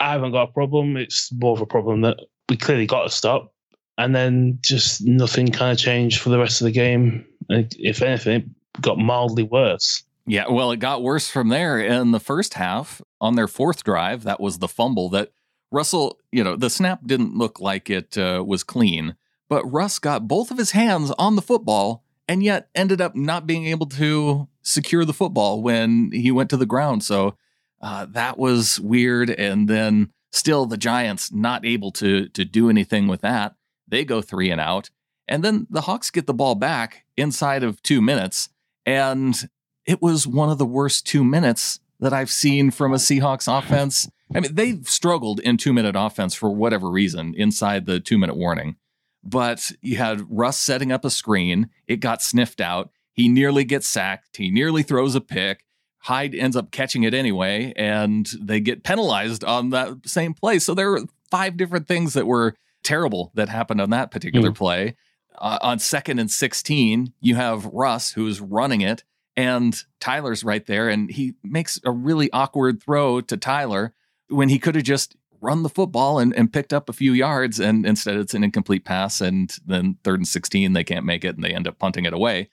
I 0.00 0.12
haven't 0.12 0.32
got 0.32 0.48
a 0.50 0.52
problem. 0.52 0.96
It's 0.96 1.32
more 1.32 1.52
of 1.52 1.60
a 1.60 1.66
problem 1.66 2.02
that 2.02 2.18
we 2.48 2.56
clearly 2.56 2.86
got 2.86 3.04
to 3.04 3.10
stop 3.10 3.52
and 3.96 4.14
then 4.14 4.58
just 4.62 5.04
nothing 5.04 5.48
kind 5.48 5.72
of 5.72 5.78
changed 5.78 6.20
for 6.20 6.30
the 6.30 6.38
rest 6.38 6.60
of 6.60 6.66
the 6.66 6.72
game. 6.72 7.24
If 7.48 8.02
anything, 8.02 8.54
got 8.80 8.98
mildly 8.98 9.44
worse. 9.44 10.02
Yeah, 10.26 10.48
well, 10.48 10.70
it 10.70 10.78
got 10.78 11.02
worse 11.02 11.28
from 11.28 11.48
there 11.48 11.78
in 11.78 12.12
the 12.12 12.20
first 12.20 12.54
half. 12.54 13.02
On 13.20 13.36
their 13.36 13.48
fourth 13.48 13.84
drive, 13.84 14.24
that 14.24 14.40
was 14.40 14.58
the 14.58 14.68
fumble 14.68 15.10
that 15.10 15.32
Russell, 15.70 16.18
you 16.32 16.42
know, 16.42 16.56
the 16.56 16.70
snap 16.70 17.00
didn't 17.06 17.36
look 17.36 17.60
like 17.60 17.90
it 17.90 18.16
uh, 18.16 18.42
was 18.46 18.64
clean, 18.64 19.16
but 19.48 19.64
Russ 19.70 19.98
got 19.98 20.28
both 20.28 20.50
of 20.50 20.58
his 20.58 20.70
hands 20.72 21.10
on 21.18 21.36
the 21.36 21.42
football 21.42 22.04
and 22.28 22.42
yet 22.42 22.68
ended 22.74 23.00
up 23.00 23.14
not 23.14 23.46
being 23.46 23.66
able 23.66 23.86
to 23.86 24.48
secure 24.62 25.04
the 25.04 25.12
football 25.12 25.62
when 25.62 26.10
he 26.12 26.30
went 26.30 26.48
to 26.50 26.56
the 26.56 26.66
ground. 26.66 27.04
So 27.04 27.36
uh, 27.84 28.06
that 28.10 28.38
was 28.38 28.80
weird. 28.80 29.30
And 29.30 29.68
then 29.68 30.10
still 30.32 30.64
the 30.66 30.78
Giants 30.78 31.30
not 31.32 31.64
able 31.64 31.92
to 31.92 32.28
to 32.30 32.44
do 32.44 32.70
anything 32.70 33.06
with 33.06 33.20
that. 33.20 33.54
They 33.86 34.04
go 34.04 34.22
three 34.22 34.50
and 34.50 34.60
out. 34.60 34.90
And 35.28 35.44
then 35.44 35.66
the 35.70 35.82
Hawks 35.82 36.10
get 36.10 36.26
the 36.26 36.34
ball 36.34 36.54
back 36.54 37.04
inside 37.16 37.62
of 37.62 37.82
two 37.82 38.00
minutes. 38.02 38.48
And 38.86 39.48
it 39.86 40.02
was 40.02 40.26
one 40.26 40.50
of 40.50 40.58
the 40.58 40.66
worst 40.66 41.06
two 41.06 41.24
minutes 41.24 41.80
that 42.00 42.12
I've 42.12 42.30
seen 42.30 42.70
from 42.70 42.92
a 42.92 42.96
Seahawks 42.96 43.46
offense. 43.46 44.08
I 44.34 44.40
mean, 44.40 44.54
they've 44.54 44.88
struggled 44.88 45.40
in 45.40 45.58
two 45.58 45.72
minute 45.72 45.94
offense 45.96 46.34
for 46.34 46.50
whatever 46.50 46.90
reason 46.90 47.34
inside 47.36 47.86
the 47.86 48.00
two 48.00 48.18
minute 48.18 48.36
warning. 48.36 48.76
But 49.22 49.72
you 49.80 49.96
had 49.96 50.22
Russ 50.30 50.58
setting 50.58 50.90
up 50.90 51.04
a 51.04 51.10
screen, 51.10 51.70
it 51.86 51.96
got 51.96 52.22
sniffed 52.22 52.60
out. 52.60 52.90
He 53.12 53.28
nearly 53.28 53.64
gets 53.64 53.86
sacked. 53.86 54.36
He 54.36 54.50
nearly 54.50 54.82
throws 54.82 55.14
a 55.14 55.20
pick. 55.20 55.63
Hyde 56.04 56.34
ends 56.34 56.54
up 56.54 56.70
catching 56.70 57.04
it 57.04 57.14
anyway, 57.14 57.72
and 57.76 58.30
they 58.38 58.60
get 58.60 58.84
penalized 58.84 59.42
on 59.42 59.70
that 59.70 60.06
same 60.06 60.34
play. 60.34 60.58
So 60.58 60.74
there 60.74 60.90
were 60.90 61.04
five 61.30 61.56
different 61.56 61.88
things 61.88 62.12
that 62.12 62.26
were 62.26 62.56
terrible 62.82 63.32
that 63.34 63.48
happened 63.48 63.80
on 63.80 63.88
that 63.88 64.10
particular 64.10 64.50
mm. 64.50 64.54
play. 64.54 64.96
Uh, 65.38 65.58
on 65.62 65.78
second 65.78 66.18
and 66.18 66.30
16, 66.30 67.14
you 67.22 67.36
have 67.36 67.64
Russ 67.64 68.12
who's 68.12 68.38
running 68.38 68.82
it, 68.82 69.02
and 69.34 69.82
Tyler's 69.98 70.44
right 70.44 70.66
there, 70.66 70.90
and 70.90 71.10
he 71.10 71.36
makes 71.42 71.80
a 71.86 71.90
really 71.90 72.30
awkward 72.32 72.82
throw 72.82 73.22
to 73.22 73.38
Tyler 73.38 73.94
when 74.28 74.50
he 74.50 74.58
could 74.58 74.74
have 74.74 74.84
just 74.84 75.16
run 75.40 75.62
the 75.62 75.70
football 75.70 76.18
and, 76.18 76.36
and 76.36 76.52
picked 76.52 76.74
up 76.74 76.90
a 76.90 76.92
few 76.92 77.14
yards, 77.14 77.58
and 77.58 77.86
instead 77.86 78.16
it's 78.16 78.34
an 78.34 78.44
incomplete 78.44 78.84
pass, 78.84 79.22
and 79.22 79.56
then 79.64 79.96
third 80.04 80.20
and 80.20 80.28
16, 80.28 80.74
they 80.74 80.84
can't 80.84 81.06
make 81.06 81.24
it, 81.24 81.34
and 81.34 81.42
they 81.42 81.54
end 81.54 81.66
up 81.66 81.78
punting 81.78 82.04
it 82.04 82.12
away. 82.12 82.50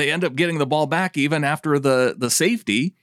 They 0.00 0.10
end 0.10 0.24
up 0.24 0.34
getting 0.34 0.56
the 0.56 0.66
ball 0.66 0.86
back 0.86 1.18
even 1.18 1.44
after 1.44 1.78
the 1.78 2.14
the 2.16 2.30
safety, 2.30 2.94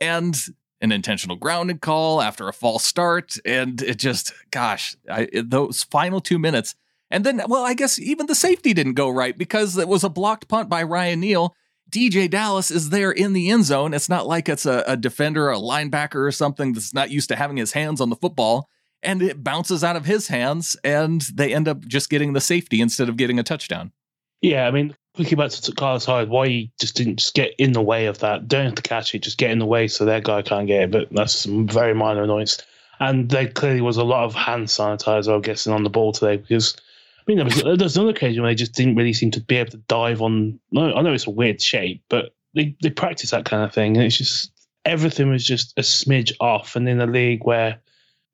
and 0.00 0.36
an 0.80 0.90
intentional 0.90 1.36
grounding 1.36 1.78
call 1.78 2.20
after 2.20 2.48
a 2.48 2.52
false 2.52 2.84
start. 2.84 3.36
And 3.44 3.80
it 3.80 3.98
just, 3.98 4.32
gosh, 4.50 4.96
I, 5.08 5.28
those 5.44 5.84
final 5.84 6.20
two 6.20 6.40
minutes. 6.40 6.74
And 7.08 7.24
then, 7.24 7.40
well, 7.46 7.64
I 7.64 7.74
guess 7.74 8.00
even 8.00 8.26
the 8.26 8.34
safety 8.34 8.74
didn't 8.74 8.94
go 8.94 9.08
right 9.08 9.38
because 9.38 9.78
it 9.78 9.86
was 9.86 10.02
a 10.02 10.08
blocked 10.08 10.48
punt 10.48 10.68
by 10.68 10.82
Ryan 10.82 11.20
Neal. 11.20 11.54
DeeJay 11.88 12.28
Dallas 12.28 12.72
is 12.72 12.90
there 12.90 13.12
in 13.12 13.32
the 13.32 13.48
end 13.48 13.64
zone. 13.64 13.94
It's 13.94 14.08
not 14.08 14.26
like 14.26 14.48
it's 14.48 14.66
a, 14.66 14.82
a 14.88 14.96
defender, 14.96 15.50
a 15.50 15.56
linebacker, 15.56 16.26
or 16.26 16.32
something 16.32 16.72
that's 16.72 16.92
not 16.92 17.10
used 17.10 17.28
to 17.28 17.36
having 17.36 17.58
his 17.58 17.74
hands 17.74 18.00
on 18.00 18.10
the 18.10 18.16
football. 18.16 18.68
And 19.04 19.22
it 19.22 19.44
bounces 19.44 19.84
out 19.84 19.94
of 19.94 20.04
his 20.04 20.26
hands, 20.26 20.76
and 20.82 21.20
they 21.32 21.54
end 21.54 21.68
up 21.68 21.86
just 21.86 22.10
getting 22.10 22.32
the 22.32 22.40
safety 22.40 22.80
instead 22.80 23.08
of 23.08 23.16
getting 23.16 23.38
a 23.38 23.44
touchdown. 23.44 23.92
Yeah, 24.40 24.66
I 24.66 24.72
mean, 24.72 24.96
quickly 25.14 25.36
back 25.36 25.50
to 25.50 25.72
Carlos 25.72 26.04
Hyde, 26.04 26.28
why 26.28 26.48
he 26.48 26.72
just 26.80 26.96
didn't 26.96 27.16
just 27.16 27.34
get 27.34 27.54
in 27.58 27.72
the 27.72 27.82
way 27.82 28.06
of 28.06 28.18
that. 28.18 28.48
Don't 28.48 28.66
have 28.66 28.74
to 28.76 28.82
catch 28.82 29.14
it, 29.14 29.22
just 29.22 29.38
get 29.38 29.50
in 29.50 29.58
the 29.58 29.66
way 29.66 29.88
so 29.88 30.04
that 30.04 30.24
guy 30.24 30.42
can't 30.42 30.66
get 30.66 30.82
it. 30.82 30.90
But 30.90 31.08
that's 31.10 31.44
very 31.44 31.94
minor 31.94 32.22
annoyance. 32.22 32.58
And 33.00 33.30
there 33.30 33.48
clearly 33.48 33.80
was 33.80 33.96
a 33.96 34.04
lot 34.04 34.24
of 34.24 34.34
hand 34.34 34.66
sanitizer, 34.66 35.34
I'm 35.34 35.40
guessing, 35.40 35.72
on 35.72 35.84
the 35.84 35.90
ball 35.90 36.12
today 36.12 36.36
because. 36.36 36.76
I 37.18 37.22
mean, 37.26 37.36
there 37.36 37.44
was, 37.44 37.78
there's 37.78 37.96
another 37.96 38.10
occasion 38.10 38.42
where 38.42 38.50
they 38.50 38.56
just 38.56 38.72
didn't 38.72 38.96
really 38.96 39.12
seem 39.12 39.30
to 39.32 39.40
be 39.40 39.56
able 39.56 39.70
to 39.72 39.76
dive 39.76 40.22
on. 40.22 40.58
No, 40.72 40.94
I 40.94 41.02
know 41.02 41.12
it's 41.12 41.26
a 41.26 41.30
weird 41.30 41.60
shape, 41.60 42.02
but 42.08 42.34
they, 42.54 42.74
they 42.82 42.90
practice 42.90 43.30
that 43.30 43.44
kind 43.44 43.62
of 43.62 43.72
thing, 43.72 43.96
and 43.96 44.06
it's 44.06 44.16
just 44.16 44.50
everything 44.84 45.30
was 45.30 45.44
just 45.44 45.76
a 45.76 45.82
smidge 45.82 46.32
off. 46.40 46.76
And 46.76 46.88
in 46.88 47.00
a 47.00 47.06
league 47.06 47.44
where 47.44 47.78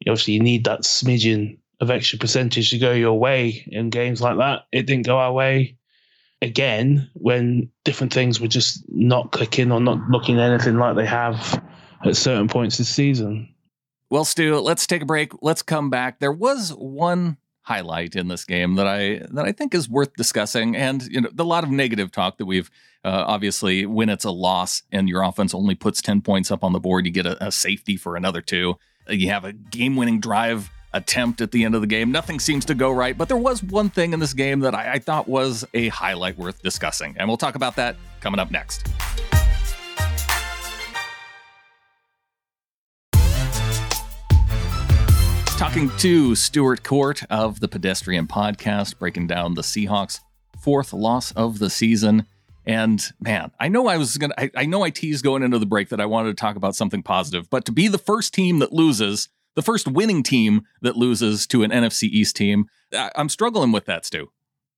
obviously 0.02 0.34
you 0.34 0.40
need 0.40 0.64
that 0.64 0.82
smidgen 0.82 1.58
of 1.80 1.90
extra 1.90 2.18
percentage 2.18 2.70
to 2.70 2.78
go 2.78 2.92
your 2.92 3.18
way 3.18 3.64
in 3.66 3.90
games 3.90 4.22
like 4.22 4.38
that, 4.38 4.66
it 4.72 4.86
didn't 4.86 5.04
go 5.04 5.18
our 5.18 5.32
way 5.32 5.76
again 6.42 7.10
when 7.14 7.70
different 7.84 8.12
things 8.12 8.40
were 8.40 8.48
just 8.48 8.84
not 8.88 9.32
clicking 9.32 9.72
or 9.72 9.80
not 9.80 9.98
looking 10.10 10.38
anything 10.38 10.76
like 10.76 10.96
they 10.96 11.06
have 11.06 11.62
at 12.04 12.16
certain 12.16 12.48
points 12.48 12.78
this 12.78 12.88
season. 12.88 13.52
Well, 14.10 14.24
Stu, 14.24 14.58
let's 14.60 14.86
take 14.86 15.02
a 15.02 15.06
break. 15.06 15.32
Let's 15.42 15.62
come 15.62 15.90
back. 15.90 16.20
There 16.20 16.32
was 16.32 16.70
one 16.70 17.38
highlight 17.62 18.14
in 18.14 18.28
this 18.28 18.44
game 18.44 18.76
that 18.76 18.86
I 18.86 19.22
that 19.32 19.44
I 19.44 19.50
think 19.50 19.74
is 19.74 19.88
worth 19.88 20.14
discussing. 20.14 20.76
And 20.76 21.02
you 21.08 21.20
know, 21.20 21.30
the 21.32 21.44
lot 21.44 21.64
of 21.64 21.70
negative 21.70 22.12
talk 22.12 22.38
that 22.38 22.46
we've 22.46 22.70
uh, 23.04 23.24
obviously 23.26 23.86
when 23.86 24.08
it's 24.08 24.24
a 24.24 24.30
loss 24.30 24.82
and 24.92 25.08
your 25.08 25.22
offense 25.22 25.54
only 25.54 25.74
puts 25.74 26.00
ten 26.00 26.20
points 26.20 26.50
up 26.50 26.62
on 26.62 26.72
the 26.72 26.80
board, 26.80 27.06
you 27.06 27.12
get 27.12 27.26
a, 27.26 27.46
a 27.46 27.50
safety 27.50 27.96
for 27.96 28.14
another 28.14 28.40
two. 28.40 28.76
You 29.08 29.30
have 29.30 29.44
a 29.44 29.52
game-winning 29.52 30.18
drive 30.18 30.70
attempt 30.92 31.40
at 31.40 31.52
the 31.52 31.64
end 31.64 31.74
of 31.74 31.80
the 31.80 31.86
game. 31.86 32.10
Nothing 32.10 32.40
seems 32.40 32.64
to 32.66 32.74
go 32.74 32.90
right, 32.90 33.16
but 33.16 33.28
there 33.28 33.36
was 33.36 33.62
one 33.62 33.90
thing 33.90 34.12
in 34.12 34.20
this 34.20 34.34
game 34.34 34.60
that 34.60 34.74
I, 34.74 34.94
I 34.94 34.98
thought 34.98 35.28
was 35.28 35.64
a 35.74 35.88
highlight 35.88 36.38
worth 36.38 36.62
discussing, 36.62 37.14
and 37.18 37.28
we'll 37.28 37.36
talk 37.36 37.54
about 37.54 37.76
that 37.76 37.96
coming 38.20 38.40
up 38.40 38.50
next. 38.50 38.86
Talking 45.58 45.90
to 45.98 46.34
Stuart 46.34 46.82
Court 46.82 47.22
of 47.30 47.60
the 47.60 47.68
Pedestrian 47.68 48.26
Podcast, 48.26 48.98
breaking 48.98 49.26
down 49.26 49.54
the 49.54 49.62
Seahawks' 49.62 50.20
fourth 50.60 50.92
loss 50.92 51.32
of 51.32 51.58
the 51.60 51.70
season. 51.70 52.26
And 52.66 53.02
man, 53.20 53.52
I 53.58 53.68
know 53.68 53.86
I 53.86 53.96
was 53.96 54.18
gonna, 54.18 54.34
I, 54.36 54.50
I, 54.54 54.66
know 54.66 54.82
I 54.82 54.90
teased 54.90 55.24
going 55.24 55.42
into 55.42 55.58
the 55.58 55.64
break 55.64 55.88
that 55.88 56.00
I 56.00 56.04
wanted 56.04 56.28
to 56.28 56.34
talk 56.34 56.56
about 56.56 56.76
something 56.76 57.02
positive, 57.02 57.48
but 57.48 57.64
to 57.64 57.72
be 57.72 57.88
the 57.88 57.96
first 57.96 58.34
team 58.34 58.58
that 58.58 58.72
loses, 58.72 59.28
the 59.56 59.62
first 59.62 59.88
winning 59.88 60.22
team 60.22 60.62
that 60.82 60.96
loses 60.96 61.46
to 61.48 61.64
an 61.64 61.70
NFC 61.70 62.04
East 62.04 62.36
team, 62.36 62.66
I, 62.92 63.10
I'm 63.16 63.28
struggling 63.28 63.72
with 63.72 63.86
that, 63.86 64.04
Stu. 64.04 64.28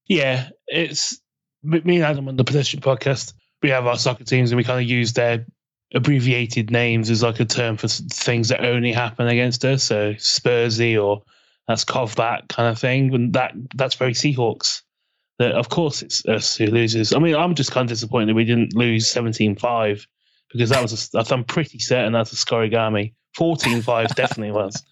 Yeah, 0.07 0.49
it's 0.67 1.21
me 1.61 1.97
and 1.97 2.05
Adam 2.05 2.27
on 2.27 2.37
the 2.37 2.43
Pedestrian 2.43 2.81
Podcast. 2.81 3.33
We 3.61 3.69
have 3.69 3.85
our 3.85 3.97
soccer 3.97 4.23
teams 4.23 4.51
and 4.51 4.57
we 4.57 4.63
kind 4.63 4.81
of 4.81 4.89
use 4.89 5.13
their 5.13 5.45
abbreviated 5.93 6.71
names 6.71 7.09
is 7.09 7.23
like 7.23 7.39
a 7.39 7.45
term 7.45 7.77
for 7.77 7.87
things 7.87 8.49
that 8.49 8.63
only 8.63 8.91
happen 8.91 9.27
against 9.27 9.65
us. 9.65 9.83
So 9.83 10.13
Spursy 10.13 11.01
or 11.01 11.23
that's 11.67 11.85
Kovbat 11.85 12.47
kind 12.47 12.69
of 12.69 12.79
thing. 12.79 13.13
And 13.13 13.33
that 13.33 13.53
that's 13.75 13.95
very 13.95 14.13
Seahawks. 14.13 14.81
That 15.39 15.53
of 15.53 15.69
course 15.69 16.01
it's 16.01 16.25
us 16.25 16.55
who 16.55 16.67
loses. 16.67 17.13
I 17.13 17.19
mean, 17.19 17.35
I'm 17.35 17.55
just 17.55 17.71
kind 17.71 17.85
of 17.85 17.89
disappointed 17.89 18.35
we 18.35 18.45
didn't 18.45 18.75
lose 18.75 19.13
17-5 19.13 20.05
because 20.51 20.69
that 20.69 20.81
was 20.81 21.11
a, 21.13 21.33
I'm 21.33 21.43
pretty 21.43 21.79
certain 21.79 22.13
that's 22.13 22.33
a 22.33 22.35
scorigami. 22.35 23.13
14-5 23.37 24.15
definitely 24.15 24.51
was. 24.51 24.83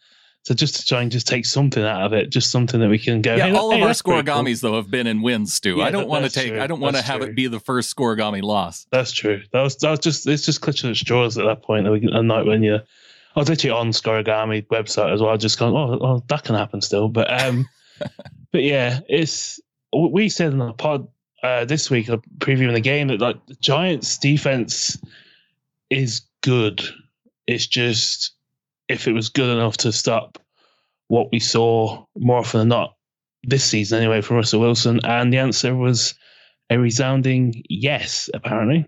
So 0.47 0.53
just 0.53 0.77
to 0.77 0.85
try 0.85 1.01
and 1.01 1.11
just 1.11 1.27
take 1.27 1.45
something 1.45 1.83
out 1.83 2.03
of 2.03 2.13
it, 2.13 2.29
just 2.29 2.51
something 2.51 2.79
that 2.79 2.87
we 2.87 2.99
can 2.99 3.21
go. 3.21 3.35
Yeah, 3.35 3.47
hey, 3.47 3.51
all 3.53 3.71
hey, 3.71 3.81
of 3.81 3.87
our 3.87 3.89
scorigamis 3.89 4.61
cool. 4.61 4.71
though 4.71 4.77
have 4.77 4.89
been 4.89 5.05
in 5.05 5.21
wins, 5.21 5.53
Stu. 5.53 5.77
Yeah, 5.77 5.83
I 5.83 5.91
don't 5.91 6.07
want 6.07 6.23
to 6.23 6.31
take. 6.31 6.51
True. 6.51 6.61
I 6.61 6.67
don't 6.67 6.79
want 6.79 6.95
to 6.95 7.01
have 7.01 7.19
true. 7.19 7.29
it 7.29 7.35
be 7.35 7.47
the 7.47 7.59
first 7.59 7.93
scorigami 7.93 8.41
loss. 8.41 8.87
That's 8.89 9.11
true. 9.11 9.41
That 9.51 9.61
was 9.61 9.75
that 9.79 9.89
was 9.91 9.99
just 9.99 10.25
it's 10.25 10.45
just 10.45 10.61
clutching 10.61 10.89
at 10.89 10.95
straws 10.95 11.37
at 11.37 11.43
that 11.43 11.63
point. 11.63 11.85
A 11.85 12.23
night 12.23 12.45
when 12.45 12.63
you, 12.63 12.75
I 12.75 13.39
was 13.39 13.49
actually 13.49 13.71
on 13.71 13.89
Scorigami 13.89 14.65
website 14.67 15.13
as 15.13 15.21
well. 15.21 15.35
Just 15.35 15.59
going, 15.59 15.75
oh, 15.75 15.99
oh 16.01 16.23
that 16.29 16.45
can 16.45 16.55
happen 16.55 16.79
still. 16.79 17.09
But 17.09 17.29
um, 17.43 17.67
but 18.53 18.63
yeah, 18.63 19.01
it's 19.09 19.59
we 19.93 20.29
said 20.29 20.53
in 20.53 20.59
the 20.59 20.71
pod 20.71 21.09
uh, 21.43 21.65
this 21.65 21.89
week, 21.89 22.07
a 22.07 22.19
previewing 22.37 22.73
the 22.73 22.79
game, 22.79 23.09
that 23.09 23.19
like 23.19 23.45
the 23.47 23.55
Giants' 23.55 24.17
defense 24.17 24.97
is 25.89 26.21
good. 26.41 26.81
It's 27.47 27.67
just 27.67 28.33
if 28.87 29.07
it 29.07 29.13
was 29.13 29.29
good 29.29 29.49
enough 29.49 29.77
to 29.77 29.91
stop 29.91 30.37
what 31.07 31.29
we 31.31 31.39
saw 31.39 32.05
more 32.17 32.39
often 32.39 32.59
than 32.59 32.69
not 32.69 32.95
this 33.43 33.63
season, 33.63 33.99
anyway, 33.99 34.21
from 34.21 34.37
Russell 34.37 34.59
Wilson, 34.59 34.99
and 35.03 35.31
the 35.31 35.37
answer 35.37 35.75
was 35.75 36.15
a 36.69 36.77
resounding 36.77 37.63
yes, 37.69 38.29
apparently. 38.33 38.85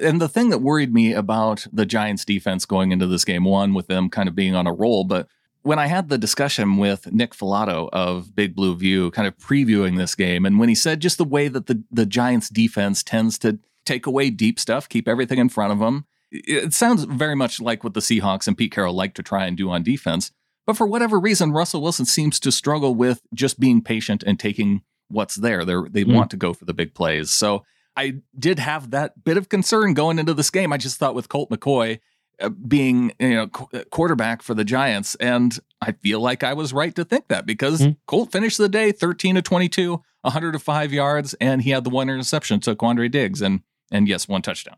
And 0.00 0.20
the 0.20 0.28
thing 0.28 0.50
that 0.50 0.58
worried 0.58 0.92
me 0.92 1.12
about 1.12 1.66
the 1.72 1.86
Giants 1.86 2.24
defense 2.24 2.66
going 2.66 2.90
into 2.90 3.06
this 3.06 3.24
game, 3.24 3.44
one, 3.44 3.74
with 3.74 3.86
them 3.86 4.10
kind 4.10 4.28
of 4.28 4.34
being 4.34 4.56
on 4.56 4.66
a 4.66 4.72
roll, 4.72 5.04
but 5.04 5.28
when 5.62 5.78
I 5.78 5.86
had 5.86 6.10
the 6.10 6.18
discussion 6.18 6.76
with 6.76 7.10
Nick 7.10 7.32
Falato 7.32 7.88
of 7.92 8.34
Big 8.34 8.54
Blue 8.54 8.76
View, 8.76 9.10
kind 9.12 9.26
of 9.26 9.36
previewing 9.38 9.96
this 9.96 10.14
game, 10.14 10.44
and 10.44 10.58
when 10.58 10.68
he 10.68 10.74
said 10.74 11.00
just 11.00 11.16
the 11.16 11.24
way 11.24 11.48
that 11.48 11.66
the, 11.66 11.82
the 11.90 12.04
Giants 12.04 12.50
defense 12.50 13.02
tends 13.02 13.38
to 13.38 13.58
take 13.86 14.06
away 14.06 14.28
deep 14.28 14.60
stuff, 14.60 14.88
keep 14.88 15.08
everything 15.08 15.38
in 15.38 15.48
front 15.48 15.72
of 15.72 15.78
them, 15.78 16.04
it 16.34 16.74
sounds 16.74 17.04
very 17.04 17.36
much 17.36 17.60
like 17.60 17.84
what 17.84 17.94
the 17.94 18.00
Seahawks 18.00 18.46
and 18.46 18.56
Pete 18.56 18.72
Carroll 18.72 18.94
like 18.94 19.14
to 19.14 19.22
try 19.22 19.46
and 19.46 19.56
do 19.56 19.70
on 19.70 19.82
defense. 19.82 20.32
But 20.66 20.76
for 20.76 20.86
whatever 20.86 21.20
reason, 21.20 21.52
Russell 21.52 21.82
Wilson 21.82 22.06
seems 22.06 22.40
to 22.40 22.50
struggle 22.50 22.94
with 22.94 23.20
just 23.34 23.60
being 23.60 23.82
patient 23.82 24.22
and 24.22 24.40
taking 24.40 24.82
what's 25.08 25.36
there. 25.36 25.64
They're, 25.64 25.86
they 25.88 26.04
mm. 26.04 26.14
want 26.14 26.30
to 26.30 26.36
go 26.36 26.52
for 26.54 26.64
the 26.64 26.74
big 26.74 26.94
plays. 26.94 27.30
So 27.30 27.64
I 27.96 28.22
did 28.38 28.58
have 28.58 28.90
that 28.90 29.22
bit 29.24 29.36
of 29.36 29.48
concern 29.48 29.94
going 29.94 30.18
into 30.18 30.34
this 30.34 30.50
game. 30.50 30.72
I 30.72 30.78
just 30.78 30.98
thought 30.98 31.14
with 31.14 31.28
Colt 31.28 31.50
McCoy 31.50 32.00
uh, 32.40 32.48
being 32.48 33.12
you 33.20 33.34
know 33.34 33.46
qu- 33.46 33.78
uh, 33.78 33.84
quarterback 33.90 34.42
for 34.42 34.54
the 34.54 34.64
Giants, 34.64 35.14
and 35.16 35.56
I 35.80 35.92
feel 35.92 36.20
like 36.20 36.42
I 36.42 36.54
was 36.54 36.72
right 36.72 36.94
to 36.96 37.04
think 37.04 37.28
that 37.28 37.46
because 37.46 37.82
mm. 37.82 37.96
Colt 38.06 38.32
finished 38.32 38.58
the 38.58 38.68
day 38.68 38.90
13 38.90 39.36
to 39.36 39.42
22, 39.42 40.02
105 40.22 40.92
yards, 40.92 41.34
and 41.34 41.62
he 41.62 41.70
had 41.70 41.84
the 41.84 41.90
one 41.90 42.08
interception 42.08 42.58
to 42.60 42.74
Quandre 42.74 43.08
Diggs, 43.08 43.40
and 43.40 43.60
and 43.92 44.08
yes, 44.08 44.26
one 44.26 44.42
touchdown. 44.42 44.76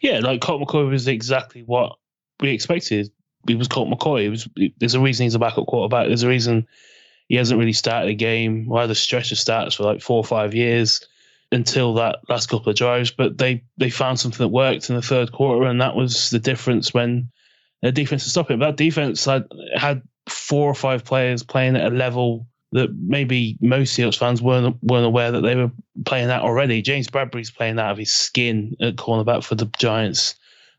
Yeah, 0.00 0.20
like 0.20 0.40
Colt 0.40 0.62
McCoy 0.62 0.88
was 0.88 1.08
exactly 1.08 1.62
what 1.62 1.96
we 2.40 2.50
expected 2.50 3.10
he 3.46 3.54
was 3.54 3.68
Colt 3.68 3.88
McCoy. 3.88 4.30
Was, 4.30 4.48
there's 4.78 4.94
a 4.94 5.00
reason 5.00 5.24
he's 5.24 5.34
a 5.34 5.38
backup 5.38 5.66
quarterback. 5.66 6.08
There's 6.08 6.22
a 6.22 6.28
reason 6.28 6.66
he 7.28 7.36
hasn't 7.36 7.58
really 7.58 7.72
started 7.72 8.10
a 8.10 8.14
game 8.14 8.70
or 8.70 8.80
had 8.80 8.90
a 8.90 8.94
stretch 8.94 9.32
of 9.32 9.38
starts 9.38 9.74
for 9.74 9.84
like 9.84 10.00
four 10.00 10.18
or 10.18 10.24
five 10.24 10.54
years 10.54 11.06
until 11.52 11.94
that 11.94 12.18
last 12.28 12.48
couple 12.48 12.70
of 12.70 12.76
drives. 12.76 13.10
But 13.10 13.38
they 13.38 13.64
they 13.76 13.90
found 13.90 14.18
something 14.18 14.44
that 14.44 14.48
worked 14.48 14.90
in 14.90 14.96
the 14.96 15.02
third 15.02 15.32
quarter, 15.32 15.66
and 15.66 15.80
that 15.80 15.94
was 15.94 16.30
the 16.30 16.38
difference 16.38 16.92
when 16.92 17.30
their 17.82 17.92
defense 17.92 18.24
was 18.24 18.32
stopping. 18.32 18.58
But 18.58 18.66
that 18.66 18.76
defense 18.76 19.24
had, 19.24 19.44
had 19.74 20.02
four 20.28 20.68
or 20.68 20.74
five 20.74 21.04
players 21.04 21.42
playing 21.42 21.76
at 21.76 21.92
a 21.92 21.94
level 21.94 22.46
that 22.72 22.90
maybe 22.94 23.56
most 23.60 23.96
Seahawks 23.96 24.18
fans 24.18 24.42
weren't 24.42 24.76
weren't 24.82 25.06
aware 25.06 25.32
that 25.32 25.40
they 25.40 25.56
were 25.56 25.70
playing 26.04 26.28
that 26.28 26.42
already. 26.42 26.82
James 26.82 27.08
Bradberry's 27.08 27.50
playing 27.50 27.78
out 27.78 27.92
of 27.92 27.98
his 27.98 28.12
skin 28.12 28.76
at 28.80 28.96
cornerback 28.96 29.44
for 29.44 29.54
the 29.54 29.70
Giants 29.78 30.34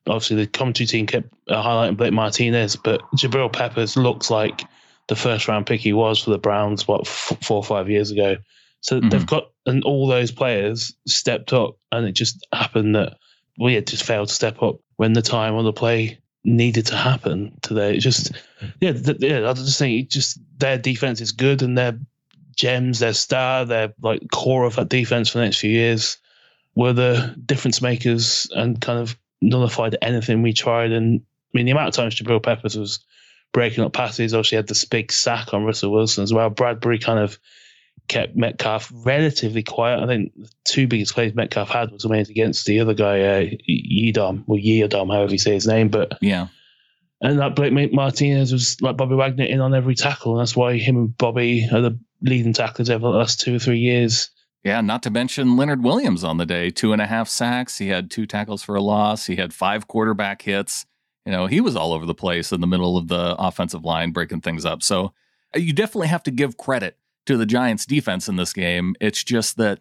obviously 0.10 0.38
the 0.38 0.48
commentary 0.48 0.88
team 0.88 1.06
kept 1.06 1.34
uh, 1.48 1.64
highlighting 1.64 1.98
Blake 1.98 2.14
Martinez, 2.14 2.76
but 2.76 3.02
Jabril 3.16 3.52
Peppers 3.52 3.96
looks 3.96 4.30
like 4.30 4.64
the 5.08 5.16
first 5.16 5.48
round 5.48 5.66
pick 5.66 5.82
he 5.82 5.94
was 5.94 6.20
for 6.20 6.32
the 6.32 6.38
Browns, 6.38 6.88
what, 6.88 7.02
f- 7.02 7.38
four 7.42 7.58
or 7.58 7.64
five 7.64 7.90
years 7.90 8.12
ago. 8.12 8.38
So 8.82 9.00
mm-hmm. 9.00 9.10
they've 9.10 9.26
got, 9.26 9.52
and 9.66 9.84
all 9.84 10.08
those 10.08 10.32
players 10.32 10.94
stepped 11.08 11.54
up, 11.54 11.78
and 11.92 12.08
it 12.08 12.14
just 12.14 12.46
happened 12.54 12.96
that 12.96 13.18
we 13.58 13.74
had 13.74 13.88
just 13.88 14.04
failed 14.04 14.30
to 14.30 14.34
step 14.34 14.62
up 14.62 14.78
when 14.96 15.14
the 15.14 15.22
time 15.22 15.56
on 15.56 15.66
the 15.66 15.74
play 15.74 16.20
needed 16.44 16.86
to 16.88 16.96
happen 16.96 17.58
today. 17.62 17.96
It 17.96 18.00
just, 18.00 18.32
yeah, 18.80 18.94
th- 18.94 19.18
yeah, 19.20 19.50
I 19.50 19.54
just 19.54 19.78
saying, 19.78 20.08
just 20.10 20.40
their 20.58 20.78
defense 20.78 21.22
is 21.22 21.32
good 21.32 21.62
and 21.62 21.78
their 21.78 22.00
gems, 22.56 23.00
their 23.00 23.14
star, 23.14 23.66
their 23.66 23.94
like 24.02 24.22
core 24.32 24.66
of 24.66 24.76
that 24.76 24.90
defense 24.90 25.30
for 25.30 25.38
the 25.38 25.46
next 25.46 25.60
few 25.60 25.72
years 25.72 26.18
were 26.76 26.94
the 26.94 27.36
difference 27.46 27.82
makers 27.82 28.50
and 28.56 28.80
kind 28.80 29.00
of 29.00 29.18
nullified 29.42 29.98
anything 30.02 30.42
we 30.42 30.54
tried. 30.54 30.92
And 30.92 31.22
I 31.22 31.58
mean, 31.58 31.66
the 31.66 31.72
amount 31.72 31.90
of 31.90 31.94
times 31.96 32.16
Jabril 32.16 32.44
Peppers 32.44 32.78
was 32.78 33.00
breaking 33.52 33.84
up 33.84 33.94
passes, 33.94 34.34
obviously 34.34 34.58
had 34.58 34.68
this 34.68 34.86
big 34.86 35.12
sack 35.12 35.54
on 35.54 35.66
Russell 35.66 35.92
Wilson 35.92 36.24
as 36.24 36.34
well. 36.34 36.50
Bradberry 36.50 37.02
kind 37.02 37.20
of 37.20 37.40
kept 38.10 38.36
Metcalf 38.36 38.92
relatively 38.94 39.64
quiet. 39.64 40.04
I 40.04 40.08
think 40.08 40.34
the 40.36 40.50
two 40.66 40.88
biggest 40.88 41.14
plays 41.14 41.34
Metcalf 41.34 41.70
had 41.70 41.92
was 41.92 42.06
made 42.06 42.30
against 42.30 42.66
the 42.66 42.82
other 42.82 42.94
guy, 42.94 43.22
uh, 43.22 43.46
Yidom, 43.70 44.44
or 44.48 44.58
Yidom, 44.58 45.14
however 45.14 45.32
you 45.32 45.38
say 45.38 45.54
his 45.54 45.68
name. 45.68 45.88
But 45.88 46.18
yeah. 46.22 46.48
And 47.22 47.40
that 47.40 47.56
Blake 47.56 47.94
Martinez 47.94 48.52
was 48.52 48.82
like 48.82 48.98
Bobby 48.98 49.16
Wagner 49.16 49.46
in 49.46 49.60
on 49.60 49.74
every 49.74 49.96
tackle. 49.96 50.34
And 50.34 50.42
that's 50.42 50.56
why 50.56 50.78
him 50.78 50.98
and 50.98 51.18
Bobby 51.18 51.68
are 51.72 51.82
the 51.82 52.00
leading 52.22 52.54
tacklers 52.54 52.90
over 52.90 53.12
the 53.12 53.18
last 53.18 53.42
two 53.42 53.56
or 53.56 53.60
three 53.60 53.80
years. 53.80 54.30
Yeah, 54.64 54.82
not 54.82 55.04
to 55.04 55.10
mention 55.10 55.56
Leonard 55.56 55.84
Williams 55.84 56.24
on 56.24 56.38
the 56.38 56.46
day, 56.46 56.70
two 56.70 56.92
and 56.92 57.02
a 57.02 57.06
half 57.06 57.30
sacks. 57.30 57.78
He 57.78 57.90
had 57.90 58.12
two 58.12 58.26
tackles 58.26 58.64
for 58.64 58.76
a 58.76 58.82
loss. 58.82 59.26
He 59.26 59.38
had 59.38 59.54
five 59.54 59.88
quarterback 59.88 60.42
hits. 60.42 60.86
You 61.26 61.32
know, 61.32 61.46
he 61.48 61.62
was 61.62 61.76
all 61.76 61.94
over 61.94 62.06
the 62.06 62.16
place 62.16 62.52
in 62.52 62.62
the 62.62 62.68
middle 62.68 62.98
of 62.98 63.08
the 63.08 63.36
offensive 63.38 63.86
line, 63.86 64.12
breaking 64.12 64.42
things 64.42 64.66
up. 64.66 64.82
So 64.82 65.14
uh, 65.56 65.60
you 65.60 65.74
definitely 65.74 66.08
have 66.08 66.24
to 66.24 66.32
give 66.32 66.58
credit 66.58 66.98
to 67.26 67.38
the 67.38 67.46
Giants' 67.46 67.86
defense 67.86 68.28
in 68.28 68.36
this 68.36 68.54
game. 68.54 68.96
It's 69.00 69.24
just 69.24 69.58
that 69.58 69.80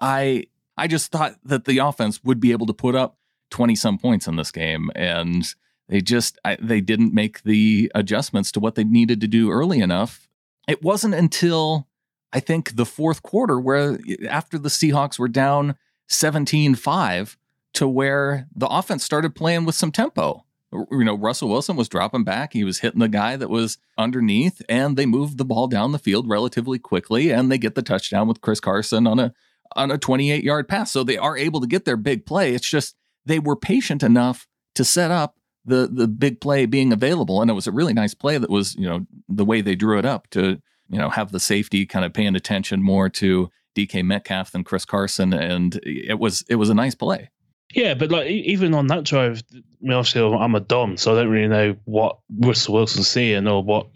I 0.00 0.44
I 0.76 0.86
just 0.86 1.10
thought 1.10 1.36
that 1.44 1.64
the 1.64 1.78
offense 1.78 2.22
would 2.22 2.40
be 2.40 2.52
able 2.52 2.66
to 2.66 2.74
put 2.74 2.94
up 2.94 3.18
twenty 3.50 3.74
some 3.74 3.98
points 3.98 4.26
in 4.26 4.36
this 4.36 4.50
game, 4.50 4.90
and 4.94 5.46
they 5.88 6.00
just 6.00 6.38
I, 6.44 6.56
they 6.60 6.80
didn't 6.80 7.14
make 7.14 7.42
the 7.42 7.90
adjustments 7.94 8.52
to 8.52 8.60
what 8.60 8.74
they 8.74 8.84
needed 8.84 9.20
to 9.20 9.28
do 9.28 9.50
early 9.50 9.80
enough. 9.80 10.28
It 10.68 10.82
wasn't 10.82 11.14
until 11.14 11.86
I 12.32 12.40
think, 12.40 12.76
the 12.76 12.86
fourth 12.86 13.22
quarter, 13.22 13.58
where 13.58 13.98
after 14.28 14.58
the 14.58 14.68
Seahawks 14.68 15.18
were 15.18 15.28
down 15.28 15.76
17 16.08 16.74
5 16.74 17.38
to 17.74 17.88
where 17.88 18.46
the 18.54 18.66
offense 18.66 19.04
started 19.04 19.34
playing 19.34 19.64
with 19.64 19.74
some 19.74 19.92
tempo. 19.92 20.44
You 20.72 21.04
know, 21.04 21.16
Russell 21.16 21.48
Wilson 21.48 21.76
was 21.76 21.88
dropping 21.88 22.24
back. 22.24 22.52
He 22.52 22.64
was 22.64 22.80
hitting 22.80 23.00
the 23.00 23.08
guy 23.08 23.36
that 23.36 23.48
was 23.48 23.78
underneath, 23.96 24.60
and 24.68 24.96
they 24.96 25.06
moved 25.06 25.38
the 25.38 25.44
ball 25.44 25.68
down 25.68 25.92
the 25.92 25.98
field 25.98 26.28
relatively 26.28 26.78
quickly, 26.78 27.30
and 27.30 27.50
they 27.50 27.58
get 27.58 27.74
the 27.74 27.82
touchdown 27.82 28.26
with 28.28 28.40
Chris 28.40 28.60
Carson 28.60 29.06
on 29.06 29.18
a 29.18 29.32
on 29.74 29.90
a 29.90 29.98
28 29.98 30.42
yard 30.42 30.68
pass. 30.68 30.90
So 30.90 31.04
they 31.04 31.18
are 31.18 31.36
able 31.36 31.60
to 31.60 31.66
get 31.66 31.84
their 31.84 31.96
big 31.96 32.26
play. 32.26 32.54
It's 32.54 32.68
just 32.68 32.96
they 33.24 33.38
were 33.38 33.56
patient 33.56 34.02
enough 34.02 34.46
to 34.74 34.84
set 34.84 35.10
up 35.10 35.36
the 35.64 35.88
the 35.90 36.08
big 36.08 36.40
play 36.40 36.66
being 36.66 36.92
available, 36.92 37.40
and 37.40 37.50
it 37.50 37.54
was 37.54 37.66
a 37.66 37.72
really 37.72 37.94
nice 37.94 38.14
play 38.14 38.38
that 38.38 38.50
was 38.50 38.74
you 38.74 38.86
know 38.86 39.06
the 39.28 39.44
way 39.44 39.60
they 39.60 39.76
drew 39.76 39.98
it 39.98 40.04
up 40.04 40.28
to 40.30 40.60
you 40.88 40.98
know, 40.98 41.10
have 41.10 41.32
the 41.32 41.40
safety 41.40 41.86
kind 41.86 42.04
of 42.04 42.12
paying 42.12 42.36
attention 42.36 42.82
more 42.82 43.08
to 43.08 43.50
DK 43.74 44.04
Metcalf 44.04 44.52
than 44.52 44.64
Chris 44.64 44.84
Carson, 44.84 45.32
and 45.32 45.78
it 45.82 46.18
was 46.18 46.44
it 46.48 46.56
was 46.56 46.70
a 46.70 46.74
nice 46.74 46.94
play. 46.94 47.30
Yeah, 47.76 47.92
but 47.92 48.10
like 48.10 48.26
even 48.28 48.72
on 48.72 48.86
that 48.86 49.04
drive, 49.04 49.42
I 49.52 49.60
mean, 49.82 49.92
obviously 49.92 50.22
I'm 50.22 50.54
a 50.54 50.60
dom, 50.60 50.96
so 50.96 51.12
I 51.12 51.20
don't 51.20 51.30
really 51.30 51.46
know 51.46 51.76
what 51.84 52.18
Russell 52.40 52.72
Wilson's 52.72 53.06
seeing 53.06 53.46
or 53.46 53.62
what 53.62 53.88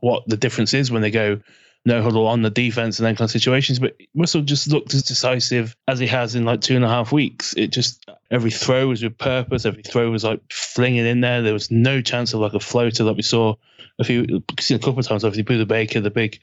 what 0.00 0.26
the 0.26 0.38
difference 0.38 0.72
is 0.72 0.90
when 0.90 1.02
they 1.02 1.10
go 1.10 1.40
no 1.84 2.02
huddle 2.02 2.26
on 2.26 2.40
the 2.40 2.48
defense 2.48 2.98
and 2.98 3.06
then 3.06 3.14
kind 3.14 3.26
of 3.26 3.30
situations. 3.30 3.78
But 3.78 3.94
Russell 4.14 4.40
just 4.40 4.68
looked 4.68 4.94
as 4.94 5.02
decisive 5.02 5.76
as 5.86 5.98
he 5.98 6.06
has 6.06 6.34
in 6.34 6.46
like 6.46 6.62
two 6.62 6.76
and 6.76 6.84
a 6.84 6.88
half 6.88 7.12
weeks. 7.12 7.52
It 7.58 7.72
just 7.72 8.08
every 8.30 8.50
throw 8.50 8.88
was 8.88 9.02
with 9.02 9.18
purpose. 9.18 9.66
Every 9.66 9.82
throw 9.82 10.10
was 10.10 10.24
like 10.24 10.40
flinging 10.50 11.04
in 11.04 11.20
there. 11.20 11.42
There 11.42 11.52
was 11.52 11.70
no 11.70 12.00
chance 12.00 12.32
of 12.32 12.40
like 12.40 12.54
a 12.54 12.60
floater 12.60 13.04
that 13.04 13.16
we 13.16 13.22
saw 13.22 13.54
a 13.98 14.04
few 14.04 14.42
a 14.48 14.78
couple 14.78 14.98
of 14.98 15.06
times. 15.06 15.24
Obviously, 15.24 15.44
Budda 15.44 15.68
Baker, 15.68 16.00
the 16.00 16.10
big 16.10 16.40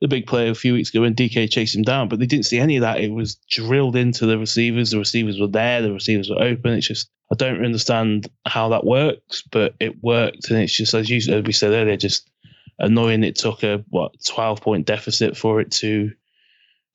the 0.00 0.08
big 0.08 0.26
play 0.26 0.48
a 0.48 0.54
few 0.54 0.74
weeks 0.74 0.90
ago 0.90 1.00
when 1.00 1.14
DK 1.14 1.50
chased 1.50 1.74
him 1.74 1.82
down, 1.82 2.08
but 2.08 2.18
they 2.18 2.26
didn't 2.26 2.46
see 2.46 2.58
any 2.58 2.76
of 2.76 2.82
that. 2.82 3.00
It 3.00 3.10
was 3.10 3.34
drilled 3.50 3.96
into 3.96 4.26
the 4.26 4.38
receivers. 4.38 4.90
The 4.90 4.98
receivers 4.98 5.40
were 5.40 5.48
there. 5.48 5.82
The 5.82 5.92
receivers 5.92 6.30
were 6.30 6.40
open. 6.40 6.74
It's 6.74 6.86
just 6.86 7.10
I 7.32 7.34
don't 7.34 7.64
understand 7.64 8.28
how 8.46 8.70
that 8.70 8.84
works, 8.84 9.42
but 9.50 9.74
it 9.80 10.02
worked, 10.02 10.50
and 10.50 10.58
it's 10.60 10.72
just 10.72 10.94
as 10.94 11.10
you 11.10 11.16
as 11.16 11.44
we 11.44 11.52
said 11.52 11.72
earlier, 11.72 11.96
just 11.96 12.30
annoying. 12.78 13.24
It 13.24 13.36
took 13.36 13.62
a 13.64 13.84
what 13.88 14.14
twelve 14.24 14.60
point 14.60 14.86
deficit 14.86 15.36
for 15.36 15.60
it 15.60 15.72
to 15.72 16.12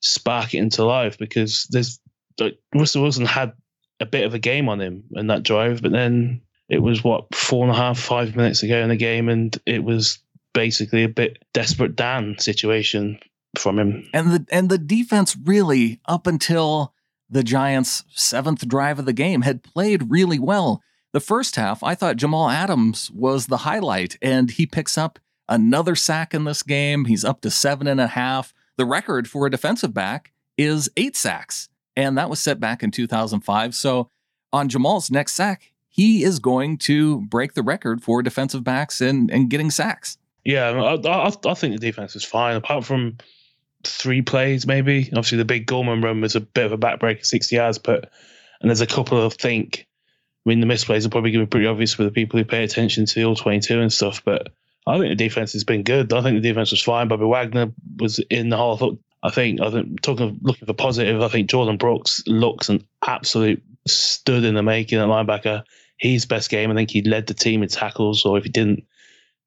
spark 0.00 0.54
it 0.54 0.58
into 0.58 0.84
life 0.84 1.18
because 1.18 1.66
there's 1.70 2.00
like 2.38 2.58
Russell 2.74 3.02
Wilson 3.02 3.26
had 3.26 3.52
a 4.00 4.06
bit 4.06 4.24
of 4.24 4.34
a 4.34 4.38
game 4.38 4.68
on 4.68 4.80
him 4.80 5.04
in 5.12 5.28
that 5.28 5.42
drive, 5.42 5.82
but 5.82 5.92
then 5.92 6.40
it 6.68 6.78
was 6.78 7.04
what 7.04 7.34
four 7.34 7.64
and 7.64 7.72
a 7.72 7.76
half, 7.76 7.98
five 7.98 8.34
minutes 8.34 8.62
ago 8.62 8.80
in 8.80 8.88
the 8.88 8.96
game, 8.96 9.28
and 9.28 9.56
it 9.66 9.84
was 9.84 10.18
basically 10.54 11.04
a 11.04 11.08
bit 11.08 11.44
desperate 11.52 11.96
Dan 11.96 12.36
situation 12.38 13.18
from 13.58 13.78
him. 13.78 14.08
And 14.14 14.32
the 14.32 14.46
and 14.50 14.70
the 14.70 14.78
defense 14.78 15.36
really 15.36 16.00
up 16.06 16.26
until 16.26 16.94
the 17.28 17.42
Giants' 17.42 18.04
seventh 18.14 18.66
drive 18.66 18.98
of 18.98 19.06
the 19.06 19.12
game 19.12 19.42
had 19.42 19.62
played 19.62 20.10
really 20.10 20.38
well. 20.38 20.82
The 21.12 21.20
first 21.20 21.56
half, 21.56 21.82
I 21.82 21.94
thought 21.94 22.16
Jamal 22.16 22.50
Adams 22.50 23.10
was 23.12 23.46
the 23.46 23.58
highlight, 23.58 24.18
and 24.20 24.50
he 24.50 24.66
picks 24.66 24.98
up 24.98 25.18
another 25.48 25.94
sack 25.94 26.34
in 26.34 26.44
this 26.44 26.62
game. 26.62 27.04
He's 27.04 27.24
up 27.24 27.40
to 27.42 27.50
seven 27.50 27.86
and 27.86 28.00
a 28.00 28.08
half. 28.08 28.52
The 28.76 28.84
record 28.84 29.28
for 29.28 29.46
a 29.46 29.50
defensive 29.50 29.94
back 29.94 30.32
is 30.58 30.90
eight 30.96 31.16
sacks, 31.16 31.68
and 31.94 32.18
that 32.18 32.30
was 32.30 32.40
set 32.40 32.58
back 32.58 32.82
in 32.82 32.90
2005. 32.90 33.74
So 33.74 34.10
on 34.52 34.68
Jamal's 34.68 35.10
next 35.10 35.34
sack, 35.34 35.72
he 35.88 36.24
is 36.24 36.40
going 36.40 36.78
to 36.78 37.20
break 37.22 37.54
the 37.54 37.62
record 37.62 38.02
for 38.02 38.20
defensive 38.20 38.64
backs 38.64 39.00
and, 39.00 39.30
and 39.30 39.48
getting 39.48 39.70
sacks. 39.70 40.18
Yeah, 40.44 40.70
I, 40.70 40.94
I, 41.08 41.32
I 41.46 41.54
think 41.54 41.74
the 41.74 41.86
defense 41.86 42.14
was 42.14 42.24
fine, 42.24 42.56
apart 42.56 42.84
from 42.84 43.18
three 43.82 44.22
plays, 44.22 44.66
maybe. 44.66 45.08
Obviously, 45.08 45.38
the 45.38 45.44
big 45.44 45.66
Gallman 45.66 46.02
run 46.02 46.20
was 46.20 46.36
a 46.36 46.40
bit 46.40 46.66
of 46.66 46.72
a 46.72 46.78
backbreaker, 46.78 47.24
60 47.24 47.56
yards, 47.56 47.78
but 47.78 48.10
and 48.60 48.70
there's 48.70 48.80
a 48.80 48.86
couple 48.86 49.20
of 49.20 49.34
think. 49.34 49.86
I 50.44 50.48
mean, 50.48 50.60
the 50.60 50.66
misplays 50.66 51.06
are 51.06 51.10
probably 51.10 51.30
going 51.30 51.42
to 51.42 51.46
be 51.46 51.50
pretty 51.50 51.66
obvious 51.66 51.94
for 51.94 52.04
the 52.04 52.10
people 52.10 52.38
who 52.38 52.44
pay 52.44 52.64
attention 52.64 53.06
to 53.06 53.14
the 53.14 53.24
all 53.24 53.34
22 53.34 53.80
and 53.80 53.92
stuff, 53.92 54.22
but 54.24 54.52
I 54.86 54.98
think 54.98 55.10
the 55.10 55.24
defense 55.24 55.54
has 55.54 55.64
been 55.64 55.82
good. 55.82 56.12
I 56.12 56.22
think 56.22 56.40
the 56.40 56.48
defense 56.48 56.70
was 56.70 56.82
fine. 56.82 57.08
Bobby 57.08 57.24
Wagner 57.24 57.72
was 57.98 58.18
in 58.30 58.50
the 58.50 58.56
hole. 58.56 58.74
I 58.74 58.78
thought, 58.78 58.98
I 59.22 59.30
think, 59.30 59.60
I 59.62 59.70
think 59.70 60.02
talking 60.02 60.28
of 60.28 60.42
looking 60.42 60.66
for 60.66 60.74
positive, 60.74 61.22
I 61.22 61.28
think 61.28 61.48
Jordyn 61.48 61.78
Brooks 61.78 62.22
looks 62.26 62.68
an 62.68 62.86
absolute 63.06 63.62
stud 63.86 64.44
in 64.44 64.54
the 64.54 64.62
making 64.62 64.98
at 64.98 65.08
linebacker. 65.08 65.64
His 65.96 66.26
best 66.26 66.50
game. 66.50 66.70
I 66.70 66.74
think 66.74 66.90
he 66.90 67.02
led 67.02 67.26
the 67.26 67.34
team 67.34 67.62
in 67.62 67.68
tackles, 67.68 68.26
or 68.26 68.36
if 68.36 68.44
he 68.44 68.50
didn't, 68.50 68.84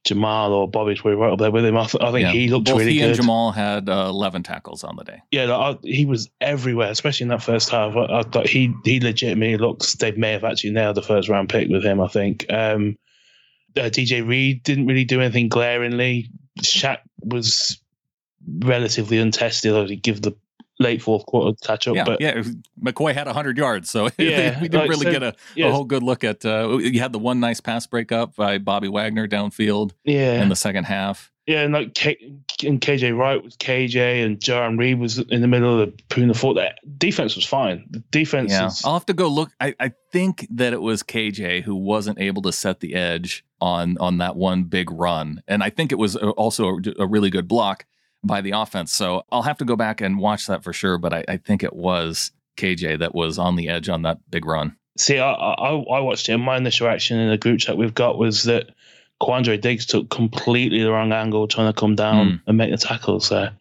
Jamal 0.08 0.54
or 0.54 0.68
Bobby's 0.68 1.04
were 1.04 1.16
right 1.16 1.34
up 1.34 1.40
there 1.40 1.52
with 1.52 1.66
him. 1.66 1.78
I, 1.78 1.86
th- 1.86 2.04
I 2.04 2.12
think 2.12 2.24
yeah. 2.24 2.32
he 2.32 2.48
looked 2.48 2.68
Both 2.68 2.80
really 2.80 2.94
he 2.94 3.00
good. 3.00 3.08
and 3.10 3.16
Jamal 3.16 3.52
had 3.52 3.90
uh, 3.90 4.08
11 4.10 4.44
tackles 4.44 4.84
on 4.84 4.96
the 4.96 5.04
day. 5.04 5.22
Yeah, 5.32 5.54
I, 5.56 5.78
he 5.84 6.06
was 6.06 6.30
everywhere, 6.42 6.90
especially 6.90 7.26
in 7.26 7.30
that 7.30 7.44
first 7.44 7.70
half. 7.70 7.96
I, 7.96 8.20
I, 8.20 8.24
thought 8.24 8.48
he 8.48 8.74
he 8.84 9.00
legitimately 9.00 9.58
looks. 9.58 9.94
They 9.96 10.12
may 10.12 10.32
have 10.32 10.44
actually 10.44 10.72
nailed 10.72 10.96
the 10.96 11.02
first 11.02 11.30
round 11.30 11.50
pick 11.50 11.70
with 11.70 11.84
him. 11.84 12.02
I 12.02 12.08
think. 12.08 12.46
Um, 12.50 12.98
uh, 13.76 13.90
DJ 13.90 14.28
Reed 14.28 14.64
didn't 14.64 14.88
really 14.88 15.06
do 15.06 15.22
anything 15.22 15.50
glaringly. 15.50 16.30
Shaq 16.62 17.00
was 17.20 17.80
relatively 18.60 19.20
untested. 19.20 19.76
I 19.76 19.82
would 19.82 20.02
give 20.02 20.22
the 20.22 20.36
late 20.80 21.02
fourth 21.02 21.26
quarter 21.26 21.56
catch 21.64 21.88
up. 21.88 21.96
Yeah, 21.96 22.04
but 22.04 22.22
yeah, 22.22 22.44
McCoy 22.82 23.14
had 23.14 23.28
100 23.28 23.58
yards, 23.58 23.90
so 23.90 24.10
yeah, 24.18 24.60
we 24.62 24.68
didn't 24.68 24.82
like, 24.82 24.90
really 24.90 25.06
so, 25.06 25.12
get 25.12 25.24
a, 25.24 25.36
yeah. 25.56 25.68
a, 25.68 25.72
whole 25.72 25.86
good 25.86 26.04
look 26.04 26.24
at. 26.24 26.46
Uh, 26.46 26.78
you 26.78 27.00
had 27.00 27.14
the 27.14 27.20
one 27.20 27.40
nice 27.40 27.60
pass 27.60 27.88
breakup 27.88 28.36
by 28.36 28.58
Bobby 28.58 28.88
Wagner 28.88 29.28
downfield. 29.28 29.92
Yeah. 30.04 30.42
in 30.42 30.50
the 30.50 30.56
second 30.56 30.86
half. 30.86 31.32
Yeah, 31.48 31.62
and 31.62 31.74
like 31.74 31.94
K- 31.94 32.34
and 32.66 32.82
KJ 32.82 33.18
Wright 33.18 33.42
was 33.42 33.56
KJ, 33.56 34.26
and 34.26 34.38
Jarran 34.38 34.78
Reed 34.78 35.00
was 35.00 35.18
in 35.18 35.40
the 35.40 35.48
middle 35.48 35.80
of 35.80 35.88
the 35.88 36.04
Poona 36.10 36.36
Fort. 36.36 36.58
That 36.58 36.80
defense 37.00 37.38
was 37.38 37.46
fine. 37.46 37.86
The 37.90 38.00
defense. 38.12 38.52
Yeah, 38.52 38.68
is, 38.68 38.82
I'll 38.84 38.96
have 38.96 39.06
to 39.06 39.14
go 39.14 39.30
look. 39.30 39.52
I, 39.62 39.74
I 39.80 39.94
think 40.12 40.46
that 40.52 40.74
it 40.74 40.82
was 40.82 41.04
KJ 41.04 41.64
who 41.64 41.74
wasn't 41.74 42.20
able 42.20 42.42
to 42.42 42.52
set 42.52 42.82
the 42.82 42.96
edge 42.96 43.46
on 43.62 43.98
on 44.00 44.18
that 44.18 44.36
one 44.36 44.66
big 44.66 44.92
run, 44.92 45.42
and 45.48 45.64
I 45.64 45.70
think 45.70 45.94
it 45.94 45.98
was 45.98 46.18
also 46.18 46.68
a, 46.68 47.04
a 47.04 47.08
really 47.08 47.30
good 47.30 47.48
block 47.48 47.86
by 48.28 48.42
the 48.42 48.52
offense. 48.52 48.94
So 48.94 49.24
I'll 49.32 49.42
have 49.42 49.58
to 49.58 49.66
go 49.66 49.76
back 49.76 50.02
and 50.02 50.20
watch 50.20 50.48
that 50.48 50.64
for 50.64 50.74
sure. 50.74 50.98
But 50.98 51.14
I, 51.14 51.24
I 51.28 51.38
think 51.38 51.64
it 51.64 51.76
was 51.76 52.32
KJ 52.58 53.00
that 53.00 53.16
was 53.16 53.40
on 53.40 53.56
the 53.56 53.70
edge 53.70 53.90
on 53.90 54.04
that 54.04 54.20
big 54.30 54.46
run. 54.46 54.76
See, 54.98 55.20
I, 55.20 55.32
I, 55.32 55.72
I 55.72 56.00
watched 56.00 56.28
it. 56.30 56.34
And 56.34 56.44
my 56.44 56.58
initial 56.58 56.88
reaction 56.88 57.20
in 57.20 57.30
the 57.30 57.38
group 57.38 57.60
chat 57.60 57.78
we've 57.78 57.94
got 57.94 58.18
was 58.18 58.44
that 58.44 58.72
Quandre 59.22 59.60
Diggs 59.60 59.86
took 59.86 60.10
completely 60.10 60.82
the 60.82 60.92
wrong 60.92 61.12
angle 61.12 61.48
trying 61.48 61.72
to 61.72 61.80
come 61.80 61.96
down 61.96 62.28
mm. 62.28 62.42
and 62.48 62.58
make 62.58 62.72
the 62.72 62.78
tackles 62.78 63.30
there. 63.30 63.52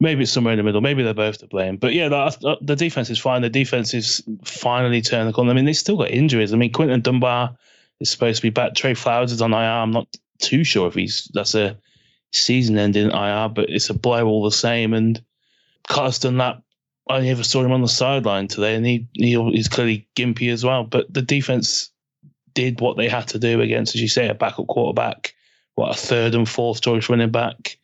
Maybe 0.00 0.22
it's 0.22 0.32
somewhere 0.32 0.52
in 0.52 0.58
the 0.58 0.62
middle. 0.62 0.80
Maybe 0.80 1.02
they're 1.02 1.12
both 1.14 1.38
to 1.38 1.46
blame. 1.46 1.76
But 1.76 1.92
yeah, 1.92 2.08
the, 2.08 2.58
the 2.60 2.76
defense 2.76 3.10
is 3.10 3.18
fine. 3.18 3.42
The 3.42 3.50
defense 3.50 3.94
is 3.94 4.22
finally 4.44 5.02
turning 5.02 5.26
the 5.26 5.32
corner. 5.32 5.50
I 5.50 5.54
mean, 5.54 5.64
they 5.64 5.72
still 5.72 5.96
got 5.96 6.10
injuries. 6.10 6.52
I 6.52 6.56
mean, 6.56 6.72
Quinton 6.72 7.00
Dunbar 7.00 7.56
is 8.00 8.10
supposed 8.10 8.36
to 8.36 8.42
be 8.42 8.50
back. 8.50 8.74
Tre 8.74 8.94
Flowers 8.94 9.32
is 9.32 9.42
on 9.42 9.52
IR. 9.52 9.58
I'm 9.58 9.90
not 9.90 10.06
too 10.38 10.62
sure 10.62 10.86
if 10.86 10.94
he's 10.94 11.28
that's 11.34 11.54
a 11.54 11.76
season 12.32 12.78
ending 12.78 13.10
IR, 13.10 13.48
but 13.48 13.70
it's 13.70 13.90
a 13.90 13.94
blow 13.94 14.26
all 14.26 14.44
the 14.44 14.50
same. 14.50 14.94
And 14.94 15.22
Carter's 15.86 16.18
done 16.18 16.38
that. 16.38 16.62
I 17.08 17.20
never 17.20 17.42
saw 17.42 17.64
him 17.64 17.72
on 17.72 17.80
the 17.80 17.88
sideline 17.88 18.48
today, 18.48 18.74
and 18.74 18.84
he, 18.84 19.08
he 19.14 19.42
he's 19.52 19.68
clearly 19.68 20.06
gimpy 20.14 20.52
as 20.52 20.64
well. 20.64 20.84
But 20.84 21.12
the 21.12 21.22
defense 21.22 21.90
did 22.52 22.80
what 22.80 22.96
they 22.96 23.08
had 23.08 23.28
to 23.28 23.38
do 23.38 23.60
against, 23.60 23.94
as 23.94 24.02
you 24.02 24.08
say, 24.08 24.28
a 24.28 24.34
backup 24.34 24.66
quarterback, 24.66 25.34
what 25.74 25.96
a 25.96 25.98
third 25.98 26.34
and 26.34 26.48
fourth 26.48 26.80
choice 26.80 27.08
running 27.08 27.30
back. 27.30 27.78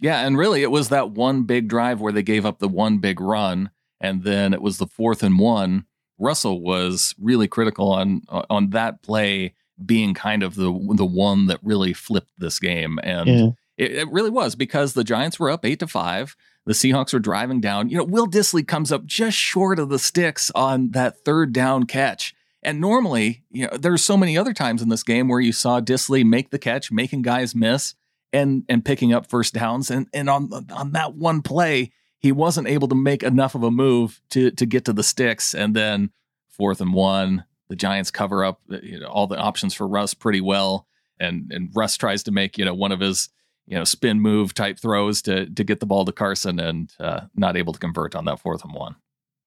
Yeah, 0.00 0.24
and 0.24 0.38
really 0.38 0.62
it 0.62 0.70
was 0.70 0.88
that 0.88 1.10
one 1.10 1.42
big 1.42 1.68
drive 1.68 2.00
where 2.00 2.12
they 2.12 2.22
gave 2.22 2.46
up 2.46 2.58
the 2.58 2.68
one 2.68 2.98
big 2.98 3.20
run, 3.20 3.70
and 4.00 4.22
then 4.22 4.54
it 4.54 4.62
was 4.62 4.78
the 4.78 4.86
fourth 4.86 5.22
and 5.22 5.38
one. 5.38 5.84
Russell 6.18 6.62
was 6.62 7.14
really 7.20 7.48
critical 7.48 7.92
on 7.92 8.22
on 8.28 8.70
that 8.70 9.02
play 9.02 9.54
being 9.84 10.14
kind 10.14 10.42
of 10.42 10.54
the 10.54 10.70
the 10.94 11.04
one 11.04 11.46
that 11.46 11.58
really 11.62 11.92
flipped 11.92 12.32
this 12.38 12.58
game, 12.58 12.98
and 13.02 13.28
yeah. 13.28 13.50
It, 13.80 13.92
it 13.92 14.12
really 14.12 14.30
was 14.30 14.54
because 14.54 14.92
the 14.92 15.04
Giants 15.04 15.40
were 15.40 15.50
up 15.50 15.64
eight 15.64 15.78
to 15.78 15.86
five. 15.86 16.36
The 16.66 16.74
Seahawks 16.74 17.14
were 17.14 17.18
driving 17.18 17.60
down. 17.60 17.88
You 17.88 17.96
know, 17.96 18.04
Will 18.04 18.26
Dissly 18.26 18.66
comes 18.66 18.92
up 18.92 19.06
just 19.06 19.36
short 19.36 19.78
of 19.78 19.88
the 19.88 19.98
sticks 19.98 20.50
on 20.54 20.90
that 20.90 21.24
third 21.24 21.54
down 21.54 21.84
catch. 21.84 22.34
And 22.62 22.78
normally, 22.78 23.42
you 23.50 23.66
know, 23.66 23.78
there's 23.78 24.04
so 24.04 24.18
many 24.18 24.36
other 24.36 24.52
times 24.52 24.82
in 24.82 24.90
this 24.90 25.02
game 25.02 25.28
where 25.28 25.40
you 25.40 25.52
saw 25.52 25.80
Dissly 25.80 26.24
make 26.24 26.50
the 26.50 26.58
catch, 26.58 26.92
making 26.92 27.22
guys 27.22 27.54
miss 27.54 27.94
and 28.34 28.64
and 28.68 28.84
picking 28.84 29.14
up 29.14 29.26
first 29.26 29.54
downs. 29.54 29.90
And 29.90 30.08
and 30.12 30.28
on 30.28 30.50
on 30.70 30.92
that 30.92 31.14
one 31.14 31.40
play, 31.40 31.90
he 32.18 32.32
wasn't 32.32 32.68
able 32.68 32.88
to 32.88 32.94
make 32.94 33.22
enough 33.22 33.54
of 33.54 33.62
a 33.62 33.70
move 33.70 34.20
to 34.30 34.50
to 34.50 34.66
get 34.66 34.84
to 34.84 34.92
the 34.92 35.02
sticks. 35.02 35.54
And 35.54 35.74
then 35.74 36.10
fourth 36.50 36.82
and 36.82 36.92
one, 36.92 37.44
the 37.70 37.76
Giants 37.76 38.10
cover 38.10 38.44
up 38.44 38.60
you 38.68 39.00
know, 39.00 39.06
all 39.06 39.26
the 39.26 39.38
options 39.38 39.72
for 39.72 39.88
Russ 39.88 40.12
pretty 40.12 40.42
well. 40.42 40.86
And 41.18 41.50
and 41.50 41.70
Russ 41.74 41.96
tries 41.96 42.24
to 42.24 42.30
make, 42.30 42.58
you 42.58 42.66
know, 42.66 42.74
one 42.74 42.92
of 42.92 43.00
his 43.00 43.30
you 43.70 43.78
know 43.78 43.84
spin 43.84 44.20
move 44.20 44.52
type 44.52 44.78
throws 44.78 45.22
to 45.22 45.46
to 45.46 45.64
get 45.64 45.80
the 45.80 45.86
ball 45.86 46.04
to 46.04 46.12
Carson 46.12 46.60
and 46.60 46.92
uh, 47.00 47.22
not 47.34 47.56
able 47.56 47.72
to 47.72 47.78
convert 47.78 48.14
on 48.14 48.26
that 48.26 48.38
fourth 48.38 48.64
and 48.64 48.74
one 48.74 48.96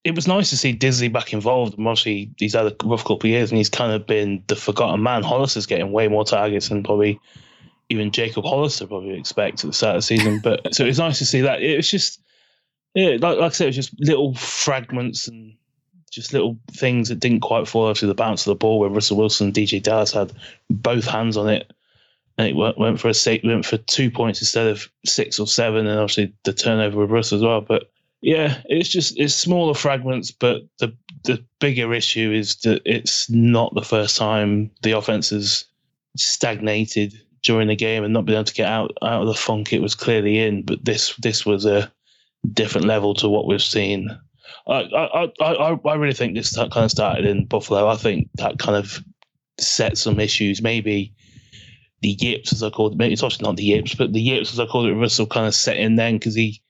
it 0.04 0.16
was 0.16 0.28
nice 0.28 0.50
to 0.50 0.58
see 0.58 0.76
Dissly 0.76 1.12
back 1.12 1.32
involved. 1.32 1.76
Obviously, 1.76 2.32
he's 2.38 2.54
had 2.54 2.66
a 2.66 2.76
rough 2.84 3.04
couple 3.04 3.22
of 3.22 3.26
years 3.26 3.52
and 3.52 3.58
he's 3.58 3.70
kind 3.70 3.94
of 3.94 4.06
been 4.06 4.44
the 4.48 4.56
forgotten 4.56 5.02
man. 5.02 5.24
Hollis 5.24 5.56
is 5.56 5.66
getting 5.66 5.92
way 5.92 6.10
more 6.10 6.26
targets 6.26 6.70
than 6.70 6.84
probably 6.84 7.20
even 7.90 8.12
Jacob 8.12 8.44
Hollister 8.44 8.88
probably 8.88 9.18
expect 9.18 9.64
at 9.64 9.68
the 9.68 9.74
start 9.74 9.96
of 9.96 10.00
the 10.00 10.06
season. 10.06 10.42
But 10.44 10.76
so 10.76 10.86
it's 10.86 11.00
nice 11.00 11.20
to 11.20 11.26
see 11.26 11.42
that. 11.42 11.62
It 11.62 11.78
was 11.78 11.90
just, 11.90 12.22
yeah, 12.94 13.12
like, 13.12 13.38
like 13.38 13.42
I 13.42 13.50
said, 13.50 13.66
it 13.66 13.68
was 13.68 13.76
just 13.76 14.00
little 14.00 14.34
fragments 14.36 15.28
and 15.30 15.56
just 16.12 16.34
little 16.34 16.60
things 16.72 17.08
that 17.10 17.20
didn't 17.20 17.40
quite 17.40 17.68
fall 17.68 17.90
after 17.90 18.06
the 18.06 18.14
bounce 18.14 18.46
of 18.46 18.52
the 18.52 18.56
ball 18.56 18.80
where 18.80 18.90
Russell 18.90 19.18
Wilson 19.18 19.48
and 19.48 19.56
DeeJay 19.56 19.82
Dallas 19.82 20.12
had 20.12 20.34
both 20.70 21.06
hands 21.06 21.38
on 21.38 21.48
it. 21.48 21.72
And 22.38 22.48
it 22.48 22.56
went, 22.56 22.80
went 22.80 23.00
for 23.00 23.10
a 23.10 23.42
went 23.44 23.66
for 23.66 23.78
two 23.78 24.10
points 24.10 24.42
instead 24.42 24.68
of 24.68 24.90
six 25.06 25.40
or 25.40 25.48
seven, 25.48 25.86
and 25.86 26.00
obviously 26.00 26.34
the 26.44 26.54
turnover 26.54 27.02
with 27.02 27.12
Russ 27.12 27.32
as 27.32 27.42
well. 27.42 27.62
But 27.62 27.92
yeah, 28.22 28.62
it's 28.66 28.90
just 28.90 29.20
it's 29.20 29.36
smaller 29.36 29.74
fragments, 29.74 30.32
but 30.32 30.64
the 30.80 30.96
the 31.26 31.44
bigger 31.60 31.94
issue 31.94 32.32
is 32.32 32.56
that 32.58 32.82
it's 32.86 33.30
not 33.30 33.74
the 33.76 33.82
first 33.84 34.18
time 34.18 34.72
the 34.82 34.92
offense 34.92 35.30
has 35.30 35.66
stagnated 36.16 37.14
during 37.44 37.68
the 37.68 37.76
game 37.76 38.04
and 38.04 38.14
not 38.14 38.26
being 38.26 38.38
able 38.38 38.46
to 38.46 38.54
get 38.54 38.68
out 38.68 38.92
out 39.02 39.22
of 39.22 39.28
the 39.28 39.34
funk 39.34 39.74
it 39.74 39.82
was 39.82 39.94
clearly 39.94 40.40
in. 40.40 40.64
But 40.64 40.86
this 40.86 41.16
this 41.18 41.46
was 41.46 41.66
a 41.66 41.92
different 42.54 42.88
level 42.88 43.14
to 43.16 43.30
what 43.30 43.46
we've 43.46 43.62
seen. 43.62 44.10
I 44.68 44.84
I 44.84 45.32
I, 45.42 45.80
I 45.86 45.96
really 45.96 46.14
think 46.14 46.34
this 46.34 46.56
kind 46.56 46.72
of 46.78 46.92
started 46.92 47.26
in 47.26 47.46
Buffalo. 47.46 47.88
I 47.88 47.98
think 47.98 48.30
that 48.36 48.58
kind 48.58 48.78
of 48.78 49.04
set 49.60 49.98
some 49.98 50.20
issues. 50.20 50.62
Maybe 50.62 51.14
the 52.04 52.16
yips, 52.20 52.54
as 52.54 52.62
I 52.62 52.70
called 52.70 53.02
it. 53.02 53.12
It's 53.12 53.24
actually 53.24 53.48
not 53.48 53.56
the 53.56 53.64
yips, 53.64 53.96
but 53.96 54.14
the 54.14 54.22
yips, 54.22 54.54
as 54.54 54.60
I 54.60 54.68
called 54.68 54.86
it, 54.86 54.94
Russell 54.94 55.26
kind 55.26 55.48
of 55.48 55.56
set 55.56 55.78
in 55.78 55.96
then 55.96 56.18
because 56.18 56.36
he 56.36 56.62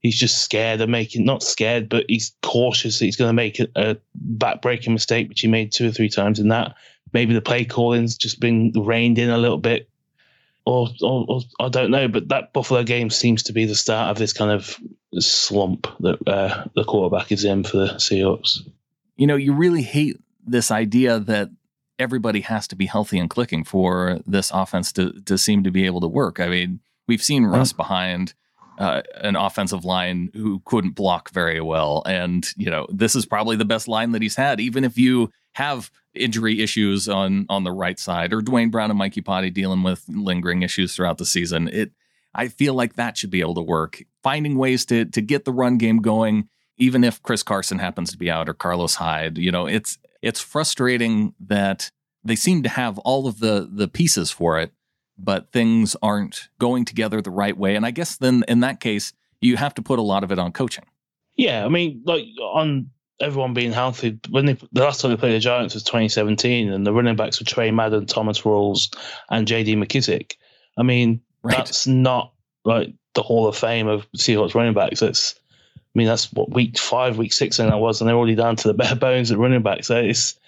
he's 0.00 0.18
just 0.18 0.38
scared 0.38 0.80
of 0.80 0.88
making 0.88 1.26
not 1.26 1.42
scared, 1.42 1.88
but 1.88 2.04
he's 2.08 2.32
cautious 2.42 2.98
that 2.98 3.04
he's 3.04 3.16
going 3.16 3.28
to 3.28 3.34
make 3.34 3.58
a, 3.58 3.68
a 3.74 3.96
back-breaking 4.14 4.92
mistake, 4.92 5.28
which 5.28 5.40
he 5.40 5.48
made 5.48 5.72
two 5.72 5.88
or 5.88 5.92
three 5.92 6.08
times 6.08 6.38
in 6.38 6.48
that. 6.48 6.76
Maybe 7.12 7.34
the 7.34 7.40
play 7.40 7.64
calling's 7.64 8.16
just 8.16 8.40
been 8.40 8.72
reined 8.74 9.18
in 9.18 9.30
a 9.30 9.38
little 9.38 9.58
bit, 9.58 9.88
or, 10.64 10.88
or, 11.02 11.24
or 11.28 11.40
I 11.60 11.68
don't 11.68 11.90
know. 11.90 12.08
But 12.08 12.28
that 12.28 12.52
Buffalo 12.52 12.84
game 12.84 13.10
seems 13.10 13.42
to 13.44 13.52
be 13.52 13.64
the 13.64 13.74
start 13.74 14.10
of 14.10 14.18
this 14.18 14.32
kind 14.32 14.50
of 14.52 14.78
slump 15.18 15.88
that 16.00 16.18
uh, 16.28 16.64
the 16.74 16.84
quarterback 16.84 17.32
is 17.32 17.44
in 17.44 17.64
for 17.64 17.78
the 17.78 17.86
Seahawks. 17.94 18.60
You 19.16 19.26
know, 19.26 19.36
you 19.36 19.52
really 19.52 19.82
hate 19.82 20.20
this 20.46 20.70
idea 20.70 21.18
that 21.20 21.50
everybody 21.98 22.40
has 22.40 22.68
to 22.68 22.76
be 22.76 22.86
healthy 22.86 23.18
and 23.18 23.30
clicking 23.30 23.64
for 23.64 24.20
this 24.26 24.50
offense 24.52 24.92
to 24.92 25.12
to 25.22 25.38
seem 25.38 25.62
to 25.64 25.70
be 25.70 25.86
able 25.86 26.00
to 26.00 26.08
work. 26.08 26.40
I 26.40 26.48
mean, 26.48 26.80
we've 27.08 27.22
seen 27.22 27.44
Russ 27.44 27.72
behind 27.72 28.34
uh, 28.78 29.02
an 29.16 29.36
offensive 29.36 29.84
line 29.84 30.30
who 30.34 30.60
couldn't 30.64 30.94
block 30.94 31.30
very 31.30 31.60
well. 31.60 32.02
And, 32.06 32.46
you 32.56 32.70
know, 32.70 32.86
this 32.90 33.16
is 33.16 33.24
probably 33.24 33.56
the 33.56 33.64
best 33.64 33.88
line 33.88 34.12
that 34.12 34.22
he's 34.22 34.36
had, 34.36 34.60
even 34.60 34.84
if 34.84 34.98
you 34.98 35.30
have 35.54 35.90
injury 36.14 36.62
issues 36.62 37.08
on 37.08 37.46
on 37.48 37.64
the 37.64 37.72
right 37.72 37.98
side 37.98 38.32
or 38.32 38.42
Duane 38.42 38.70
Brown 38.70 38.90
and 38.90 38.98
Mike 38.98 39.14
Iupati 39.14 39.52
dealing 39.52 39.82
with 39.82 40.04
lingering 40.08 40.62
issues 40.62 40.94
throughout 40.94 41.18
the 41.18 41.26
season. 41.26 41.68
It 41.68 41.92
I 42.34 42.48
feel 42.48 42.74
like 42.74 42.94
that 42.94 43.16
should 43.16 43.30
be 43.30 43.40
able 43.40 43.54
to 43.54 43.62
work. 43.62 44.02
Finding 44.22 44.58
ways 44.58 44.84
to 44.86 45.06
to 45.06 45.20
get 45.22 45.44
the 45.44 45.52
run 45.52 45.78
game 45.78 46.02
going, 46.02 46.48
even 46.76 47.04
if 47.04 47.22
Chris 47.22 47.42
Carson 47.42 47.78
happens 47.78 48.10
to 48.10 48.18
be 48.18 48.30
out 48.30 48.48
or 48.48 48.54
Carlos 48.54 48.96
Hyde. 48.96 49.38
You 49.38 49.50
know, 49.50 49.66
it's 49.66 49.98
it's 50.26 50.40
frustrating 50.40 51.34
that 51.40 51.90
they 52.24 52.36
seem 52.36 52.62
to 52.64 52.68
have 52.68 52.98
all 52.98 53.28
of 53.28 53.38
the 53.38 53.68
the 53.70 53.88
pieces 53.88 54.30
for 54.30 54.58
it, 54.58 54.72
but 55.16 55.52
things 55.52 55.96
aren't 56.02 56.48
going 56.58 56.84
together 56.84 57.22
the 57.22 57.30
right 57.30 57.56
way. 57.56 57.76
And 57.76 57.86
I 57.86 57.92
guess 57.92 58.16
then 58.16 58.44
in 58.48 58.60
that 58.60 58.80
case, 58.80 59.12
you 59.40 59.56
have 59.56 59.74
to 59.74 59.82
put 59.82 59.98
a 59.98 60.02
lot 60.02 60.24
of 60.24 60.32
it 60.32 60.38
on 60.38 60.52
coaching. 60.52 60.84
Yeah, 61.36 61.64
I 61.64 61.68
mean, 61.68 62.02
like 62.04 62.24
on 62.40 62.90
everyone 63.20 63.54
being 63.54 63.72
healthy. 63.72 64.18
When 64.30 64.46
they, 64.46 64.58
the 64.72 64.82
last 64.82 65.00
time 65.00 65.10
they 65.10 65.16
played 65.16 65.34
the 65.34 65.38
Giants 65.38 65.74
was 65.74 65.84
2017, 65.84 66.72
and 66.72 66.86
the 66.86 66.92
running 66.92 67.16
backs 67.16 67.38
were 67.40 67.46
Trey 67.46 67.70
Madden, 67.70 68.06
Thomas 68.06 68.42
Rawls, 68.42 68.94
and 69.30 69.46
J.D. 69.46 69.76
McKissic. 69.76 70.34
I 70.76 70.82
mean, 70.82 71.20
right. 71.42 71.56
that's 71.56 71.86
not 71.86 72.32
like 72.64 72.92
the 73.14 73.22
Hall 73.22 73.46
of 73.46 73.56
Fame 73.56 73.86
of 73.86 74.10
Seahawks 74.16 74.54
running 74.54 74.74
backs. 74.74 75.00
That's, 75.00 75.34
I 75.45 75.45
mean, 75.96 76.06
that's 76.06 76.32
what 76.32 76.50
week 76.50 76.78
five, 76.78 77.18
week 77.18 77.32
six, 77.32 77.58
and 77.58 77.70
that 77.70 77.78
was, 77.78 78.00
and 78.00 78.08
they're 78.08 78.16
already 78.16 78.34
down 78.34 78.56
to 78.56 78.68
the 78.68 78.74
bare 78.82 78.94
bones 78.94 79.30
at 79.30 79.38
running 79.38 79.62
back. 79.62 79.84
So 79.84 79.96
it's 79.96 80.38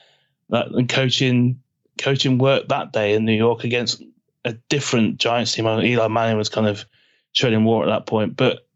that 0.50 0.68
and 0.68 0.88
coaching, 0.88 1.60
coaching 1.98 2.38
work 2.38 2.68
that 2.68 2.92
day 2.92 3.14
in 3.14 3.24
New 3.24 3.32
York 3.32 3.64
against 3.64 4.02
a 4.44 4.52
different 4.68 5.18
Giants 5.18 5.52
team. 5.52 5.66
Eli 5.66 6.08
Manning 6.08 6.38
was 6.38 6.48
kind 6.48 6.66
of 6.66 6.84
treading 7.34 7.64
water 7.64 7.88
at 7.88 7.92
that 7.92 8.06
point, 8.06 8.36
but 8.36 8.66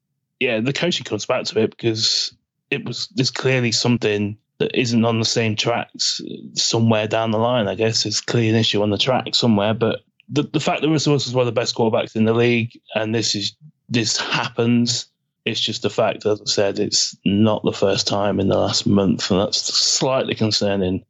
yeah, 0.40 0.60
the 0.60 0.72
coaching 0.72 1.04
comes 1.04 1.24
back 1.24 1.44
to 1.44 1.60
it 1.60 1.70
because 1.70 2.34
it 2.70 2.84
was 2.84 3.08
there's 3.14 3.30
clearly 3.30 3.70
something 3.70 4.36
that 4.58 4.78
isn't 4.78 5.04
on 5.04 5.18
the 5.18 5.24
same 5.24 5.56
tracks 5.56 6.20
somewhere 6.54 7.06
down 7.06 7.30
the 7.30 7.38
line. 7.38 7.68
I 7.68 7.74
guess 7.74 8.06
it's 8.06 8.20
clearly 8.20 8.48
an 8.48 8.56
issue 8.56 8.82
on 8.82 8.90
the 8.90 8.98
track 8.98 9.34
somewhere, 9.34 9.74
but 9.74 10.00
the 10.28 10.42
the 10.42 10.60
fact 10.60 10.82
that 10.82 10.88
Russell 10.88 11.12
Wilson's 11.12 11.34
one 11.34 11.46
of 11.46 11.54
the 11.54 11.60
best 11.60 11.76
quarterbacks 11.76 12.16
in 12.16 12.24
the 12.24 12.32
league, 12.32 12.80
and 12.94 13.14
this 13.14 13.34
is 13.34 13.54
this 13.88 14.16
happens. 14.16 15.06
It's 15.44 15.60
just 15.60 15.82
the 15.82 15.90
fact, 15.90 16.24
as 16.24 16.40
I 16.40 16.44
said, 16.44 16.78
it's 16.78 17.16
not 17.24 17.64
the 17.64 17.72
first 17.72 18.06
time 18.06 18.38
in 18.38 18.48
the 18.48 18.58
last 18.58 18.86
month, 18.86 19.30
and 19.30 19.40
that's 19.40 19.58
slightly 19.58 20.34
concerning. 20.34 21.04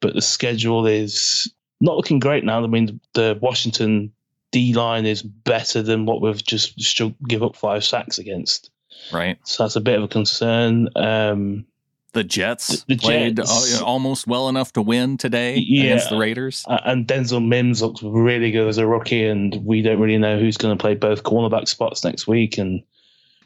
But 0.00 0.14
the 0.14 0.22
schedule 0.22 0.86
is 0.86 1.52
not 1.80 1.96
looking 1.96 2.20
great 2.20 2.44
now. 2.44 2.62
I 2.62 2.66
mean, 2.66 3.00
the 3.14 3.38
Washington 3.40 4.12
D 4.52 4.74
line 4.74 5.06
is 5.06 5.22
better 5.22 5.82
than 5.82 6.06
what 6.06 6.20
we've 6.20 6.44
just 6.44 7.00
give 7.26 7.42
up 7.42 7.56
five 7.56 7.84
sacks 7.84 8.18
against. 8.18 8.70
Right. 9.12 9.38
So 9.44 9.64
that's 9.64 9.76
a 9.76 9.80
bit 9.80 9.98
of 9.98 10.04
a 10.04 10.08
concern. 10.08 10.88
Um, 10.96 11.66
the 12.12 12.22
Jets 12.24 12.84
the, 12.84 12.94
the 12.94 12.96
played 12.96 13.36
Jets, 13.36 13.80
almost 13.80 14.28
well 14.28 14.48
enough 14.48 14.72
to 14.74 14.82
win 14.82 15.16
today 15.16 15.56
yeah, 15.56 15.84
against 15.84 16.10
the 16.10 16.16
Raiders. 16.16 16.64
And 16.68 17.06
Denzel 17.06 17.44
Mims 17.44 17.82
looks 17.82 18.02
really 18.02 18.52
good 18.52 18.68
as 18.68 18.78
a 18.78 18.86
rookie, 18.86 19.26
and 19.26 19.56
we 19.64 19.82
don't 19.82 19.98
really 19.98 20.18
know 20.18 20.38
who's 20.38 20.56
going 20.56 20.76
to 20.76 20.80
play 20.80 20.94
both 20.94 21.24
cornerback 21.24 21.66
spots 21.66 22.04
next 22.04 22.28
week. 22.28 22.56
And 22.56 22.82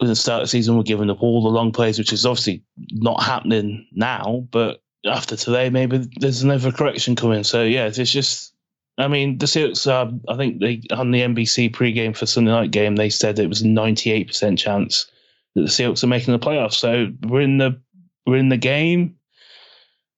at 0.01 0.07
the 0.07 0.17
start 0.17 0.43
of 0.43 0.45
the 0.45 0.51
season, 0.51 0.77
we're 0.77 0.83
giving 0.83 1.11
up 1.11 1.23
all 1.23 1.43
the 1.43 1.49
long 1.49 1.73
plays, 1.73 1.99
which 1.99 2.13
is 2.13 2.25
obviously 2.25 2.63
not 2.93 3.23
happening 3.23 3.87
now. 3.93 4.47
But 4.51 4.83
after 5.05 5.37
today, 5.37 5.71
maybe 5.71 6.09
there's 6.21 6.43
another 6.43 6.73
correction 6.73 7.17
coming. 7.17 7.45
So 7.45 7.63
yeah, 7.65 7.87
it's 7.87 8.13
just. 8.13 8.55
I 8.97 9.07
mean, 9.07 9.39
the 9.39 9.47
Seahawks. 9.47 9.87
Uh, 9.87 10.11
I 10.29 10.37
think 10.37 10.61
they 10.61 10.83
on 10.91 11.13
the 11.13 11.21
NBC 11.21 11.73
pregame 11.73 12.17
for 12.17 12.27
Sunday 12.27 12.51
night 12.51 12.73
game, 12.73 12.97
they 12.97 13.11
said 13.11 13.39
it 13.39 13.49
was 13.49 13.63
a 13.63 13.65
98% 13.65 14.59
chance 14.59 15.09
that 15.55 15.61
the 15.63 15.69
Seahawks 15.69 16.03
are 16.03 16.09
making 16.09 16.33
the 16.33 16.45
playoffs. 16.45 16.75
So 16.75 17.09
we're 17.23 17.43
in 17.43 17.59
the 17.59 17.81
we're 18.27 18.39
in 18.39 18.49
the 18.49 18.57
game, 18.57 19.17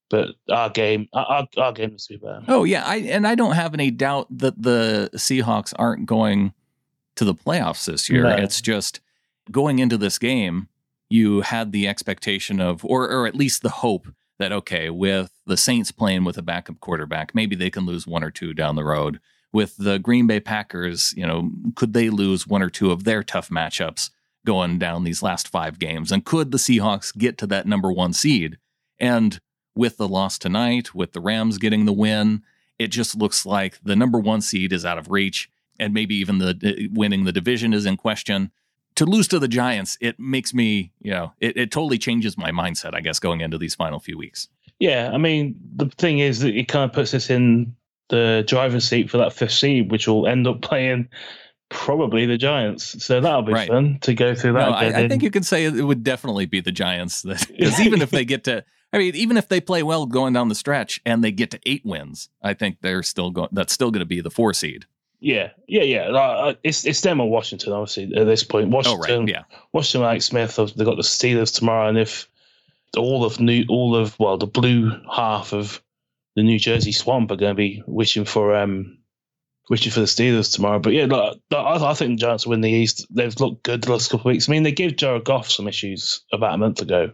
but 0.09 0.29
our 0.49 0.69
game, 0.69 1.07
our, 1.13 1.47
our 1.57 1.71
game 1.71 1.93
is 1.95 2.07
to 2.07 2.13
be 2.13 2.25
better. 2.25 2.41
Oh 2.47 2.63
yeah, 2.63 2.83
I 2.85 2.97
and 2.97 3.27
I 3.27 3.35
don't 3.35 3.53
have 3.53 3.73
any 3.73 3.91
doubt 3.91 4.27
that 4.37 4.61
the 4.61 5.09
Seahawks 5.13 5.73
aren't 5.77 6.07
going 6.07 6.53
to 7.15 7.25
the 7.25 7.35
playoffs 7.35 7.85
this 7.85 8.09
year. 8.09 8.23
No. 8.23 8.35
It's 8.35 8.61
just 8.61 8.99
going 9.51 9.79
into 9.79 9.97
this 9.97 10.17
game, 10.17 10.67
you 11.09 11.41
had 11.41 11.71
the 11.71 11.87
expectation 11.87 12.59
of, 12.59 12.85
or 12.85 13.09
or 13.09 13.27
at 13.27 13.35
least 13.35 13.61
the 13.61 13.69
hope 13.69 14.07
that 14.39 14.51
okay, 14.51 14.89
with 14.89 15.31
the 15.45 15.57
Saints 15.57 15.91
playing 15.91 16.23
with 16.23 16.37
a 16.37 16.41
backup 16.41 16.79
quarterback, 16.79 17.35
maybe 17.35 17.55
they 17.55 17.69
can 17.69 17.85
lose 17.85 18.07
one 18.07 18.23
or 18.23 18.31
two 18.31 18.53
down 18.53 18.75
the 18.75 18.83
road. 18.83 19.19
With 19.53 19.75
the 19.77 19.99
Green 19.99 20.27
Bay 20.27 20.39
Packers, 20.39 21.13
you 21.15 21.27
know, 21.27 21.51
could 21.75 21.93
they 21.93 22.09
lose 22.09 22.47
one 22.47 22.61
or 22.61 22.69
two 22.69 22.91
of 22.91 23.03
their 23.03 23.21
tough 23.21 23.49
matchups 23.49 24.09
going 24.45 24.79
down 24.79 25.03
these 25.03 25.21
last 25.21 25.47
five 25.47 25.77
games? 25.77 26.11
And 26.11 26.25
could 26.25 26.51
the 26.51 26.57
Seahawks 26.57 27.15
get 27.15 27.37
to 27.39 27.47
that 27.47 27.67
number 27.67 27.91
one 27.91 28.13
seed? 28.13 28.57
And 28.99 29.39
with 29.75 29.97
the 29.97 30.07
loss 30.07 30.39
tonight, 30.39 30.95
with 30.95 31.11
the 31.11 31.21
Rams 31.21 31.57
getting 31.57 31.85
the 31.85 31.93
win, 31.93 32.41
it 32.79 32.87
just 32.87 33.15
looks 33.15 33.45
like 33.45 33.79
the 33.83 33.95
number 33.95 34.19
one 34.19 34.41
seed 34.41 34.73
is 34.73 34.85
out 34.85 34.97
of 34.97 35.11
reach, 35.11 35.49
and 35.79 35.93
maybe 35.93 36.15
even 36.15 36.39
the 36.39 36.89
winning 36.91 37.25
the 37.25 37.31
division 37.31 37.73
is 37.73 37.85
in 37.85 37.97
question 37.97 38.51
to 38.95 39.05
lose 39.05 39.27
to 39.29 39.39
the 39.39 39.47
Giants, 39.47 39.97
it 40.01 40.19
makes 40.19 40.53
me, 40.53 40.91
you 41.01 41.11
know, 41.11 41.33
it, 41.39 41.57
it 41.57 41.71
totally 41.71 41.97
changes 41.97 42.37
my 42.37 42.51
mindset, 42.51 42.93
I 42.93 43.01
guess, 43.01 43.19
going 43.19 43.41
into 43.41 43.57
these 43.57 43.75
final 43.75 43.99
few 43.99 44.17
weeks. 44.17 44.47
Yeah, 44.79 45.11
I 45.13 45.17
mean, 45.17 45.55
the 45.75 45.87
thing 45.87 46.19
is 46.19 46.39
that 46.39 46.55
it 46.55 46.67
kind 46.67 46.89
of 46.89 46.93
puts 46.93 47.13
us 47.13 47.29
in 47.29 47.75
the 48.09 48.43
driver's 48.47 48.87
seat 48.87 49.09
for 49.09 49.17
that 49.19 49.33
fifth 49.33 49.53
seed, 49.53 49.91
which 49.91 50.07
will 50.07 50.27
end 50.27 50.47
up 50.47 50.61
playing 50.61 51.07
probably 51.69 52.25
the 52.25 52.37
Giants. 52.37 53.03
So 53.03 53.21
that'll 53.21 53.43
be 53.43 53.53
right. 53.53 53.67
fun 53.67 53.99
to 54.01 54.13
go 54.13 54.35
through 54.35 54.53
that. 54.53 54.69
No, 54.69 54.75
I, 54.75 55.03
I, 55.03 55.07
think 55.07 55.23
you 55.23 55.31
can 55.31 55.43
say 55.43 55.65
it 55.65 55.71
would 55.71 56.03
definitely 56.03 56.45
be 56.45 56.59
the 56.61 56.71
Giants. 56.71 57.23
Because 57.23 57.79
even 57.79 58.01
if 58.01 58.09
they 58.09 58.25
get 58.25 58.43
to, 58.43 58.63
I 58.93 58.97
mean, 58.97 59.15
even 59.15 59.37
if 59.37 59.47
they 59.47 59.61
play 59.61 59.81
well 59.81 60.05
going 60.05 60.33
down 60.33 60.49
the 60.49 60.55
stretch 60.55 60.99
and 61.05 61.23
they 61.23 61.31
get 61.31 61.51
to 61.51 61.59
eight 61.65 61.83
wins, 61.85 62.29
I 62.43 62.53
think 62.53 62.77
they're 62.81 63.03
still 63.03 63.31
going. 63.31 63.49
That's 63.51 63.73
still 63.73 63.89
going 63.89 64.01
to 64.01 64.05
be 64.05 64.19
the 64.21 64.29
four 64.29 64.53
seed. 64.53 64.85
Yeah, 65.21 65.51
yeah, 65.67 65.83
yeah. 65.83 66.09
Uh, 66.09 66.55
it's 66.63 66.83
it's 66.83 67.01
them 67.01 67.21
or 67.21 67.29
Washington, 67.29 67.73
obviously, 67.73 68.15
at 68.15 68.25
this 68.25 68.43
point. 68.43 68.69
Washington, 68.69 69.15
oh, 69.15 69.19
right. 69.19 69.29
yeah. 69.29 69.43
Washington, 69.71 70.07
Alex 70.07 70.25
Smith, 70.25 70.55
they've 70.55 70.85
got 70.85 70.95
the 70.95 71.03
Steelers 71.03 71.53
tomorrow, 71.53 71.87
and 71.87 71.97
if 71.97 72.27
all 72.97 73.23
of 73.23 73.39
new, 73.39 73.63
all 73.69 73.95
of 73.95 74.17
well, 74.19 74.39
the 74.39 74.47
blue 74.47 74.91
half 75.09 75.53
of 75.53 75.79
the 76.35 76.41
New 76.41 76.57
Jersey 76.57 76.91
Swamp 76.91 77.29
are 77.29 77.35
going 77.35 77.51
to 77.51 77.55
be 77.55 77.83
wishing 77.85 78.25
for 78.25 78.55
um 78.55 78.97
wishing 79.69 79.91
for 79.91 79.99
the 79.99 80.07
Steelers 80.07 80.53
tomorrow. 80.53 80.79
But 80.79 80.93
yeah, 80.93 81.05
look, 81.05 81.39
I, 81.53 81.77
I 81.91 81.93
think 81.93 82.11
the 82.19 82.25
Giants 82.25 82.47
will 82.47 82.51
win 82.51 82.61
the 82.61 82.71
East. 82.71 83.05
They've 83.11 83.39
looked 83.39 83.61
good 83.63 83.83
the 83.83 83.91
last 83.91 84.09
couple 84.09 84.29
of 84.29 84.33
weeks. 84.33 84.49
I 84.49 84.51
mean, 84.51 84.63
they 84.63 84.71
gave 84.71 84.95
Jared 84.95 85.23
Goff 85.23 85.51
some 85.51 85.67
issues 85.67 86.21
about 86.33 86.55
a 86.55 86.57
month 86.57 86.81
ago. 86.81 87.11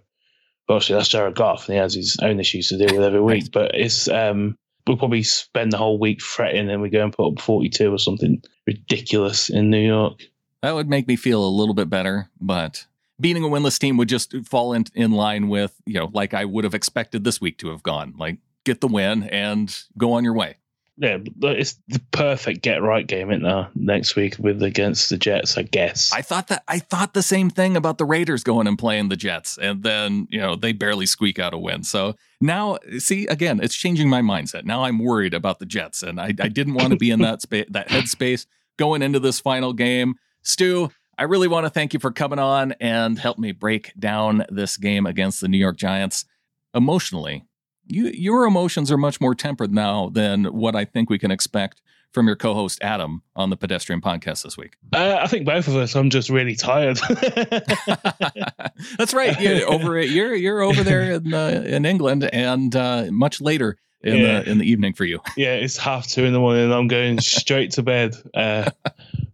But 0.66 0.76
obviously, 0.76 0.96
that's 0.96 1.10
Jared 1.10 1.36
Goff, 1.36 1.68
and 1.68 1.76
he 1.76 1.80
has 1.80 1.94
his 1.94 2.18
own 2.22 2.40
issues 2.40 2.70
to 2.70 2.78
deal 2.78 2.96
with 2.96 3.06
every 3.06 3.22
week. 3.22 3.52
But 3.52 3.76
it's 3.76 4.08
um 4.08 4.58
we'll 4.88 4.98
probably 4.98 5.24
spend 5.24 5.72
the 5.72 5.78
whole 5.78 6.00
week 6.00 6.22
fretting 6.22 6.70
and 6.70 6.82
we 6.82 6.90
go 6.90 7.04
and 7.04 7.14
put 7.14 7.34
up 7.34 7.40
42 7.40 7.94
or 7.94 8.00
something 8.00 8.42
ridiculous 8.66 9.50
in 9.50 9.70
New 9.70 9.86
York. 9.86 10.22
That 10.62 10.74
would 10.74 10.90
make 10.90 11.08
me 11.08 11.16
feel 11.16 11.44
a 11.44 11.50
little 11.50 11.76
bit 11.76 11.90
better, 11.90 12.30
but 12.40 12.86
beating 13.20 13.44
a 13.44 13.48
winless 13.48 13.80
team 13.80 13.98
would 13.98 14.10
just 14.10 14.36
fall 14.46 14.74
in, 14.74 14.86
in 14.94 15.12
line 15.12 15.48
with, 15.50 15.76
you 15.86 15.96
know, 15.96 16.10
like 16.14 16.34
I 16.34 16.46
would 16.46 16.64
have 16.64 16.74
expected 16.74 17.24
this 17.24 17.42
week 17.42 17.58
to 17.60 17.70
have 17.70 17.84
gone. 17.84 18.16
Like 18.18 18.38
get 18.66 18.82
the 18.82 18.88
win 18.88 19.24
and 19.24 19.76
go 19.98 20.14
on 20.14 20.24
your 20.24 20.34
way. 20.34 20.58
Yeah, 21.00 21.20
it's 21.42 21.76
the 21.88 22.02
perfect 22.12 22.64
get 22.64 22.82
right 22.82 23.06
game 23.06 23.30
in 23.30 23.44
there 23.44 23.70
next 23.76 24.16
week 24.16 24.36
with 24.40 24.64
against 24.64 25.10
the 25.10 25.18
Jets, 25.18 25.56
I 25.58 25.62
guess. 25.62 26.12
I 26.12 26.24
thought 26.24 26.48
that 26.48 26.64
I 26.68 26.80
thought 26.80 27.14
the 27.14 27.22
same 27.22 27.52
thing 27.52 27.78
about 27.78 28.00
the 28.00 28.06
Raiders 28.06 28.44
going 28.44 28.66
and 28.66 28.80
playing 28.80 29.10
the 29.10 29.16
Jets, 29.16 29.60
and 29.62 29.84
then 29.84 30.28
you 30.32 30.40
know 30.40 30.56
they 30.56 30.74
barely 30.74 31.06
squeak 31.06 31.38
out 31.38 31.54
a 31.54 31.58
win. 31.58 31.84
So 31.84 32.16
now, 32.42 32.80
see 32.98 33.28
again, 33.28 33.60
it's 33.62 33.76
changing 33.76 34.10
my 34.10 34.22
mindset. 34.22 34.66
Now 34.66 34.84
I'm 34.84 34.98
worried 34.98 35.36
about 35.36 35.60
the 35.60 35.68
Jets, 35.68 36.02
and 36.02 36.20
I, 36.20 36.34
I 36.40 36.50
didn't 36.50 36.74
want 36.74 36.90
to 36.90 36.98
be 36.98 37.12
in 37.12 37.20
that 37.22 37.44
space, 37.44 37.68
that 37.70 37.90
headspace 37.90 38.48
going 38.78 39.04
into 39.04 39.20
this 39.20 39.40
final 39.40 39.74
game. 39.74 40.16
Stu, 40.42 40.90
I 41.18 41.24
really 41.24 41.48
want 41.48 41.66
to 41.66 41.70
thank 41.70 41.94
you 41.94 42.00
for 42.00 42.12
coming 42.12 42.40
on 42.40 42.74
and 42.80 43.20
help 43.20 43.38
me 43.38 43.52
break 43.52 43.94
down 44.00 44.46
this 44.50 44.78
game 44.78 45.06
against 45.06 45.42
the 45.42 45.48
New 45.48 45.58
York 45.58 45.78
Giants 45.78 46.26
emotionally 46.74 47.47
you, 47.88 48.08
your 48.08 48.46
emotions 48.46 48.92
are 48.92 48.98
much 48.98 49.20
more 49.22 49.36
tempered 49.36 49.74
now 49.74 50.10
than 50.10 50.46
what 50.46 50.76
I 50.76 50.86
think 50.86 51.10
we 51.10 51.20
can 51.20 51.32
expect 51.32 51.82
from 52.12 52.28
your 52.28 52.36
co-host 52.36 52.80
Adam 52.82 53.22
on 53.36 53.50
the 53.50 53.58
Pedestrian 53.58 54.02
Podcast 54.02 54.44
this 54.44 54.58
week? 54.58 54.76
Uh, 54.94 55.20
I 55.22 55.28
think 55.28 55.46
both 55.46 55.68
of 55.68 55.76
us. 55.76 55.96
I'm 55.96 56.10
just 56.10 56.30
really 56.30 56.56
tired. 56.56 56.98
That's 58.98 59.14
right. 59.14 59.40
Yeah, 59.40 59.62
over 59.68 60.02
you're 60.02 60.36
you're 60.36 60.62
over 60.62 60.84
there 60.84 61.14
in 61.14 61.34
uh, 61.34 61.64
in 61.66 61.86
England, 61.86 62.30
and 62.34 62.76
uh, 62.76 63.06
much 63.12 63.42
later 63.42 63.78
in 64.02 64.18
yeah. 64.18 64.42
the 64.42 64.50
in 64.50 64.58
the 64.58 64.70
evening 64.70 64.94
for 64.94 65.06
you. 65.06 65.20
Yeah, 65.36 65.56
it's 65.56 65.78
half 65.78 66.08
two 66.08 66.24
in 66.24 66.34
the 66.34 66.40
morning, 66.40 66.66
and 66.66 66.74
I'm 66.74 66.88
going 66.88 67.20
straight 67.20 67.72
to 67.72 67.84
bed. 67.84 68.16
Uh, 68.34 68.70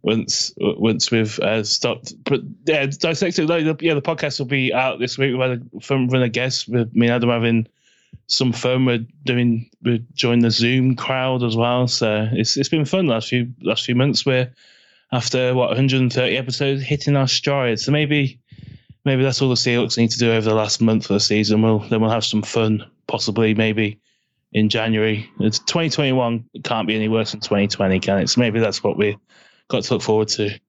once 0.02 0.54
once 0.58 1.12
we've 1.12 1.40
uh, 1.40 1.64
stopped, 1.64 2.14
but 2.26 2.42
yeah, 2.66 2.86
dissected. 2.86 3.48
Like, 3.50 3.82
yeah, 3.82 3.94
the 3.94 4.02
podcast 4.02 4.40
will 4.40 4.46
be 4.46 4.74
out 4.74 5.00
this 5.00 5.18
week. 5.18 5.32
We've 5.32 5.42
had 5.42 5.70
a, 5.74 5.80
from 5.80 6.10
a 6.14 6.30
guest 6.30 6.68
with 6.68 6.94
me 6.94 7.08
and 7.08 7.16
Adam 7.16 7.30
having 7.30 7.68
some 8.34 8.52
fun. 8.52 8.86
We're 8.86 9.06
doing 9.26 9.70
we're 9.84 10.00
joining 10.14 10.42
the 10.42 10.52
Zoom 10.52 10.96
crowd 10.96 11.44
as 11.44 11.56
well. 11.56 11.88
So 11.88 12.28
it's 12.32 12.58
it's 12.58 12.70
been 12.70 12.86
fun 12.86 13.08
last 13.08 13.30
few 13.30 13.54
last 13.62 13.86
few 13.86 13.96
months. 13.96 14.26
We're 14.26 14.52
after 15.12 15.54
what 15.54 15.70
130 15.70 16.38
episodes 16.38 16.82
hitting 16.82 17.16
our 17.16 17.28
stride. 17.28 17.80
So 17.80 17.92
maybe 17.92 18.40
maybe 19.06 19.24
that's 19.24 19.42
all 19.42 19.50
the 19.50 19.56
Seahawks 19.56 19.98
need 19.98 20.12
to 20.12 20.20
do 20.20 20.32
over 20.32 20.50
the 20.50 20.56
last 20.56 20.82
month 20.82 21.06
of 21.06 21.14
the 21.16 21.20
season. 21.20 21.62
We'll 21.62 21.80
then 21.80 22.02
we'll 22.02 22.10
have 22.10 22.26
some 22.26 22.42
fun, 22.42 22.90
possibly 23.08 23.54
maybe 23.54 24.00
in 24.52 24.70
January. 24.70 25.30
It's 25.40 25.60
2021 25.60 26.46
it 26.54 26.64
can't 26.64 26.88
be 26.88 26.96
any 26.96 27.08
worse 27.08 27.32
than 27.32 27.42
2020, 27.42 28.00
can 28.00 28.20
it? 28.20 28.30
So 28.30 28.42
maybe 28.42 28.60
that's 28.60 28.84
what 28.84 28.98
we 28.98 29.18
got 29.68 29.84
to 29.84 29.94
look 29.94 30.04
forward 30.04 30.28
to. 30.30 30.60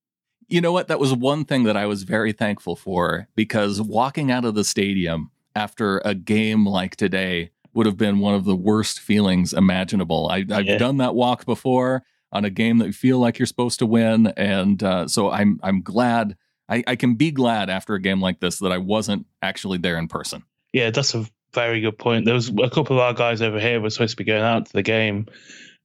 You 0.49 0.61
know 0.61 0.73
what? 0.73 0.89
That 0.89 1.01
was 1.01 1.15
one 1.15 1.45
thing 1.45 1.65
that 1.65 1.77
I 1.77 1.87
was 1.87 2.03
very 2.03 2.33
thankful 2.33 2.77
for 2.77 3.29
because 3.35 3.81
walking 3.81 4.31
out 4.31 4.45
of 4.45 4.55
the 4.55 4.65
stadium 4.65 5.31
after 5.57 6.03
a 6.05 6.15
game 6.15 6.67
like 6.67 6.97
today 6.97 7.51
would 7.75 7.87
have 7.87 7.97
been 7.97 8.19
one 8.21 8.35
of 8.35 8.45
the 8.45 8.57
worst 8.57 9.01
feelings 9.01 9.53
imaginable. 9.53 10.29
I, 10.29 10.45
have 10.49 10.65
yeah. 10.65 10.79
done 10.79 10.99
that 10.99 11.15
walk 11.15 11.45
before 11.45 12.05
on 12.33 12.45
a 12.45 12.51
game 12.51 12.79
that 12.79 12.87
you 12.87 12.93
feel 12.93 13.19
like 13.19 13.39
you're 13.39 13.47
supposed 13.47 13.79
to 13.81 13.87
win, 13.87 14.29
and 14.37 14.83
uh, 14.83 15.09
so 15.09 15.31
I'm 15.31 15.61
I'm 15.63 15.83
glad 15.83 16.37
I, 16.69 16.83
I 16.87 16.97
can 16.97 17.15
be 17.15 17.31
glad 17.31 17.71
after 17.71 17.95
a 17.95 18.01
game 18.01 18.21
like 18.21 18.41
this 18.41 18.59
that 18.59 18.73
I 18.73 18.79
wasn't 18.79 19.27
actually 19.43 19.79
there 19.79 19.99
in 19.99 20.09
person. 20.09 20.43
Yeah, 20.73 20.91
that's 20.91 21.15
a 21.15 21.27
very 21.53 21.81
good 21.81 21.99
point. 21.99 22.25
There 22.25 22.35
was 22.35 22.49
a 22.49 22.71
couple 22.71 22.97
of 22.97 22.99
our 22.99 23.15
guys 23.15 23.41
over 23.43 23.61
here 23.61 23.81
were 23.81 23.91
supposed 23.91 24.17
to 24.17 24.17
be 24.17 24.25
going 24.25 24.43
out 24.43 24.67
to 24.67 24.73
the 24.73 24.83
game 24.83 25.27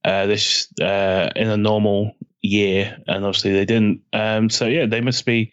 uh, 0.04 0.26
this 0.26 0.68
uh, 0.80 1.30
in 1.36 1.48
a 1.48 1.56
normal 1.56 2.16
year, 2.40 2.98
and 3.06 3.24
obviously 3.24 3.52
they 3.52 3.64
didn't. 3.64 4.02
Um, 4.12 4.50
so 4.50 4.66
yeah, 4.66 4.86
they 4.86 5.00
must 5.00 5.24
be 5.24 5.52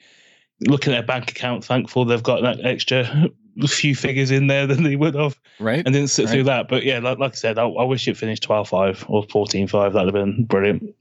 looking 0.62 0.94
at 0.94 0.98
their 0.98 1.06
bank 1.06 1.30
account, 1.32 1.64
thankful 1.64 2.06
they've 2.06 2.24
got 2.24 2.42
that 2.42 2.66
extra 2.66 3.28
few 3.66 3.96
figures 3.96 4.32
in 4.32 4.48
there 4.48 4.68
than 4.68 4.84
they 4.84 4.96
would 4.96 5.16
have. 5.16 5.40
Right. 5.60 5.84
And 5.86 5.94
didn't 5.94 6.10
sit 6.10 6.26
right. 6.26 6.32
through 6.32 6.44
that. 6.44 6.68
But 6.68 6.84
yeah, 6.84 7.00
like, 7.00 7.18
like 7.18 7.32
I 7.32 7.36
said, 7.36 7.58
I, 7.58 7.66
I 7.66 7.84
wish 7.84 8.08
it 8.08 8.18
finished 8.18 8.44
12 8.44 8.70
5 8.70 9.06
or 9.08 9.24
14 9.24 9.68
5. 9.68 9.94
That'd 9.94 10.08
have 10.08 10.14
been 10.14 10.46
brilliant. 10.46 10.96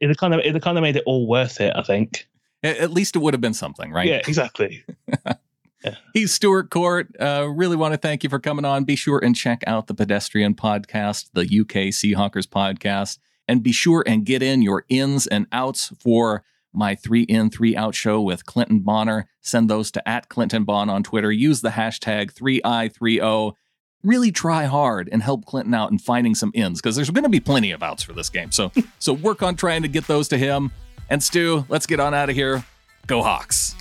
It 0.00 0.16
kind 0.16 0.34
of 0.34 0.40
it 0.40 0.60
kind 0.62 0.76
of 0.76 0.82
made 0.82 0.96
it 0.96 1.04
all 1.06 1.26
worth 1.26 1.60
it, 1.60 1.72
I 1.76 1.82
think. 1.82 2.28
At 2.64 2.92
least 2.92 3.16
it 3.16 3.20
would 3.20 3.34
have 3.34 3.40
been 3.40 3.54
something, 3.54 3.90
right? 3.90 4.06
Yeah, 4.06 4.22
exactly. 4.26 4.84
yeah. 5.84 5.96
He's 6.12 6.32
Stuart 6.32 6.70
Court. 6.70 7.08
Uh, 7.18 7.48
really 7.48 7.74
want 7.76 7.92
to 7.92 7.98
thank 7.98 8.22
you 8.22 8.30
for 8.30 8.38
coming 8.38 8.64
on. 8.64 8.84
Be 8.84 8.94
sure 8.94 9.18
and 9.18 9.34
check 9.34 9.64
out 9.66 9.88
the 9.88 9.94
Pedestrian 9.94 10.54
Podcast, 10.54 11.30
the 11.32 11.42
UK 11.42 11.90
Seahawkers 11.90 12.46
podcast, 12.46 13.18
and 13.48 13.62
be 13.64 13.72
sure 13.72 14.04
and 14.06 14.24
get 14.24 14.42
in 14.42 14.62
your 14.62 14.84
ins 14.88 15.26
and 15.26 15.46
outs 15.50 15.92
for 15.98 16.44
my 16.72 16.94
three 16.94 17.22
in, 17.22 17.50
three 17.50 17.76
out 17.76 17.94
show 17.94 18.20
with 18.20 18.46
Clinton 18.46 18.80
Bonner. 18.80 19.28
Send 19.40 19.68
those 19.68 19.90
to 19.92 20.08
at 20.08 20.28
Clinton 20.28 20.64
Bon 20.64 20.88
on 20.88 21.02
Twitter. 21.02 21.30
Use 21.30 21.60
the 21.60 21.70
hashtag 21.70 22.32
3i30. 22.32 23.54
Really 24.02 24.32
try 24.32 24.64
hard 24.64 25.08
and 25.12 25.22
help 25.22 25.44
Clinton 25.44 25.74
out 25.74 25.92
in 25.92 25.98
finding 25.98 26.34
some 26.34 26.50
ins 26.54 26.80
because 26.80 26.96
there's 26.96 27.10
going 27.10 27.22
to 27.22 27.28
be 27.28 27.40
plenty 27.40 27.70
of 27.70 27.82
outs 27.82 28.02
for 28.02 28.12
this 28.12 28.28
game. 28.28 28.50
So, 28.50 28.72
so 28.98 29.12
work 29.12 29.42
on 29.42 29.54
trying 29.54 29.82
to 29.82 29.88
get 29.88 30.06
those 30.06 30.28
to 30.28 30.38
him. 30.38 30.72
And 31.08 31.22
Stu, 31.22 31.64
let's 31.68 31.86
get 31.86 32.00
on 32.00 32.14
out 32.14 32.30
of 32.30 32.34
here. 32.34 32.64
Go 33.06 33.22
Hawks. 33.22 33.74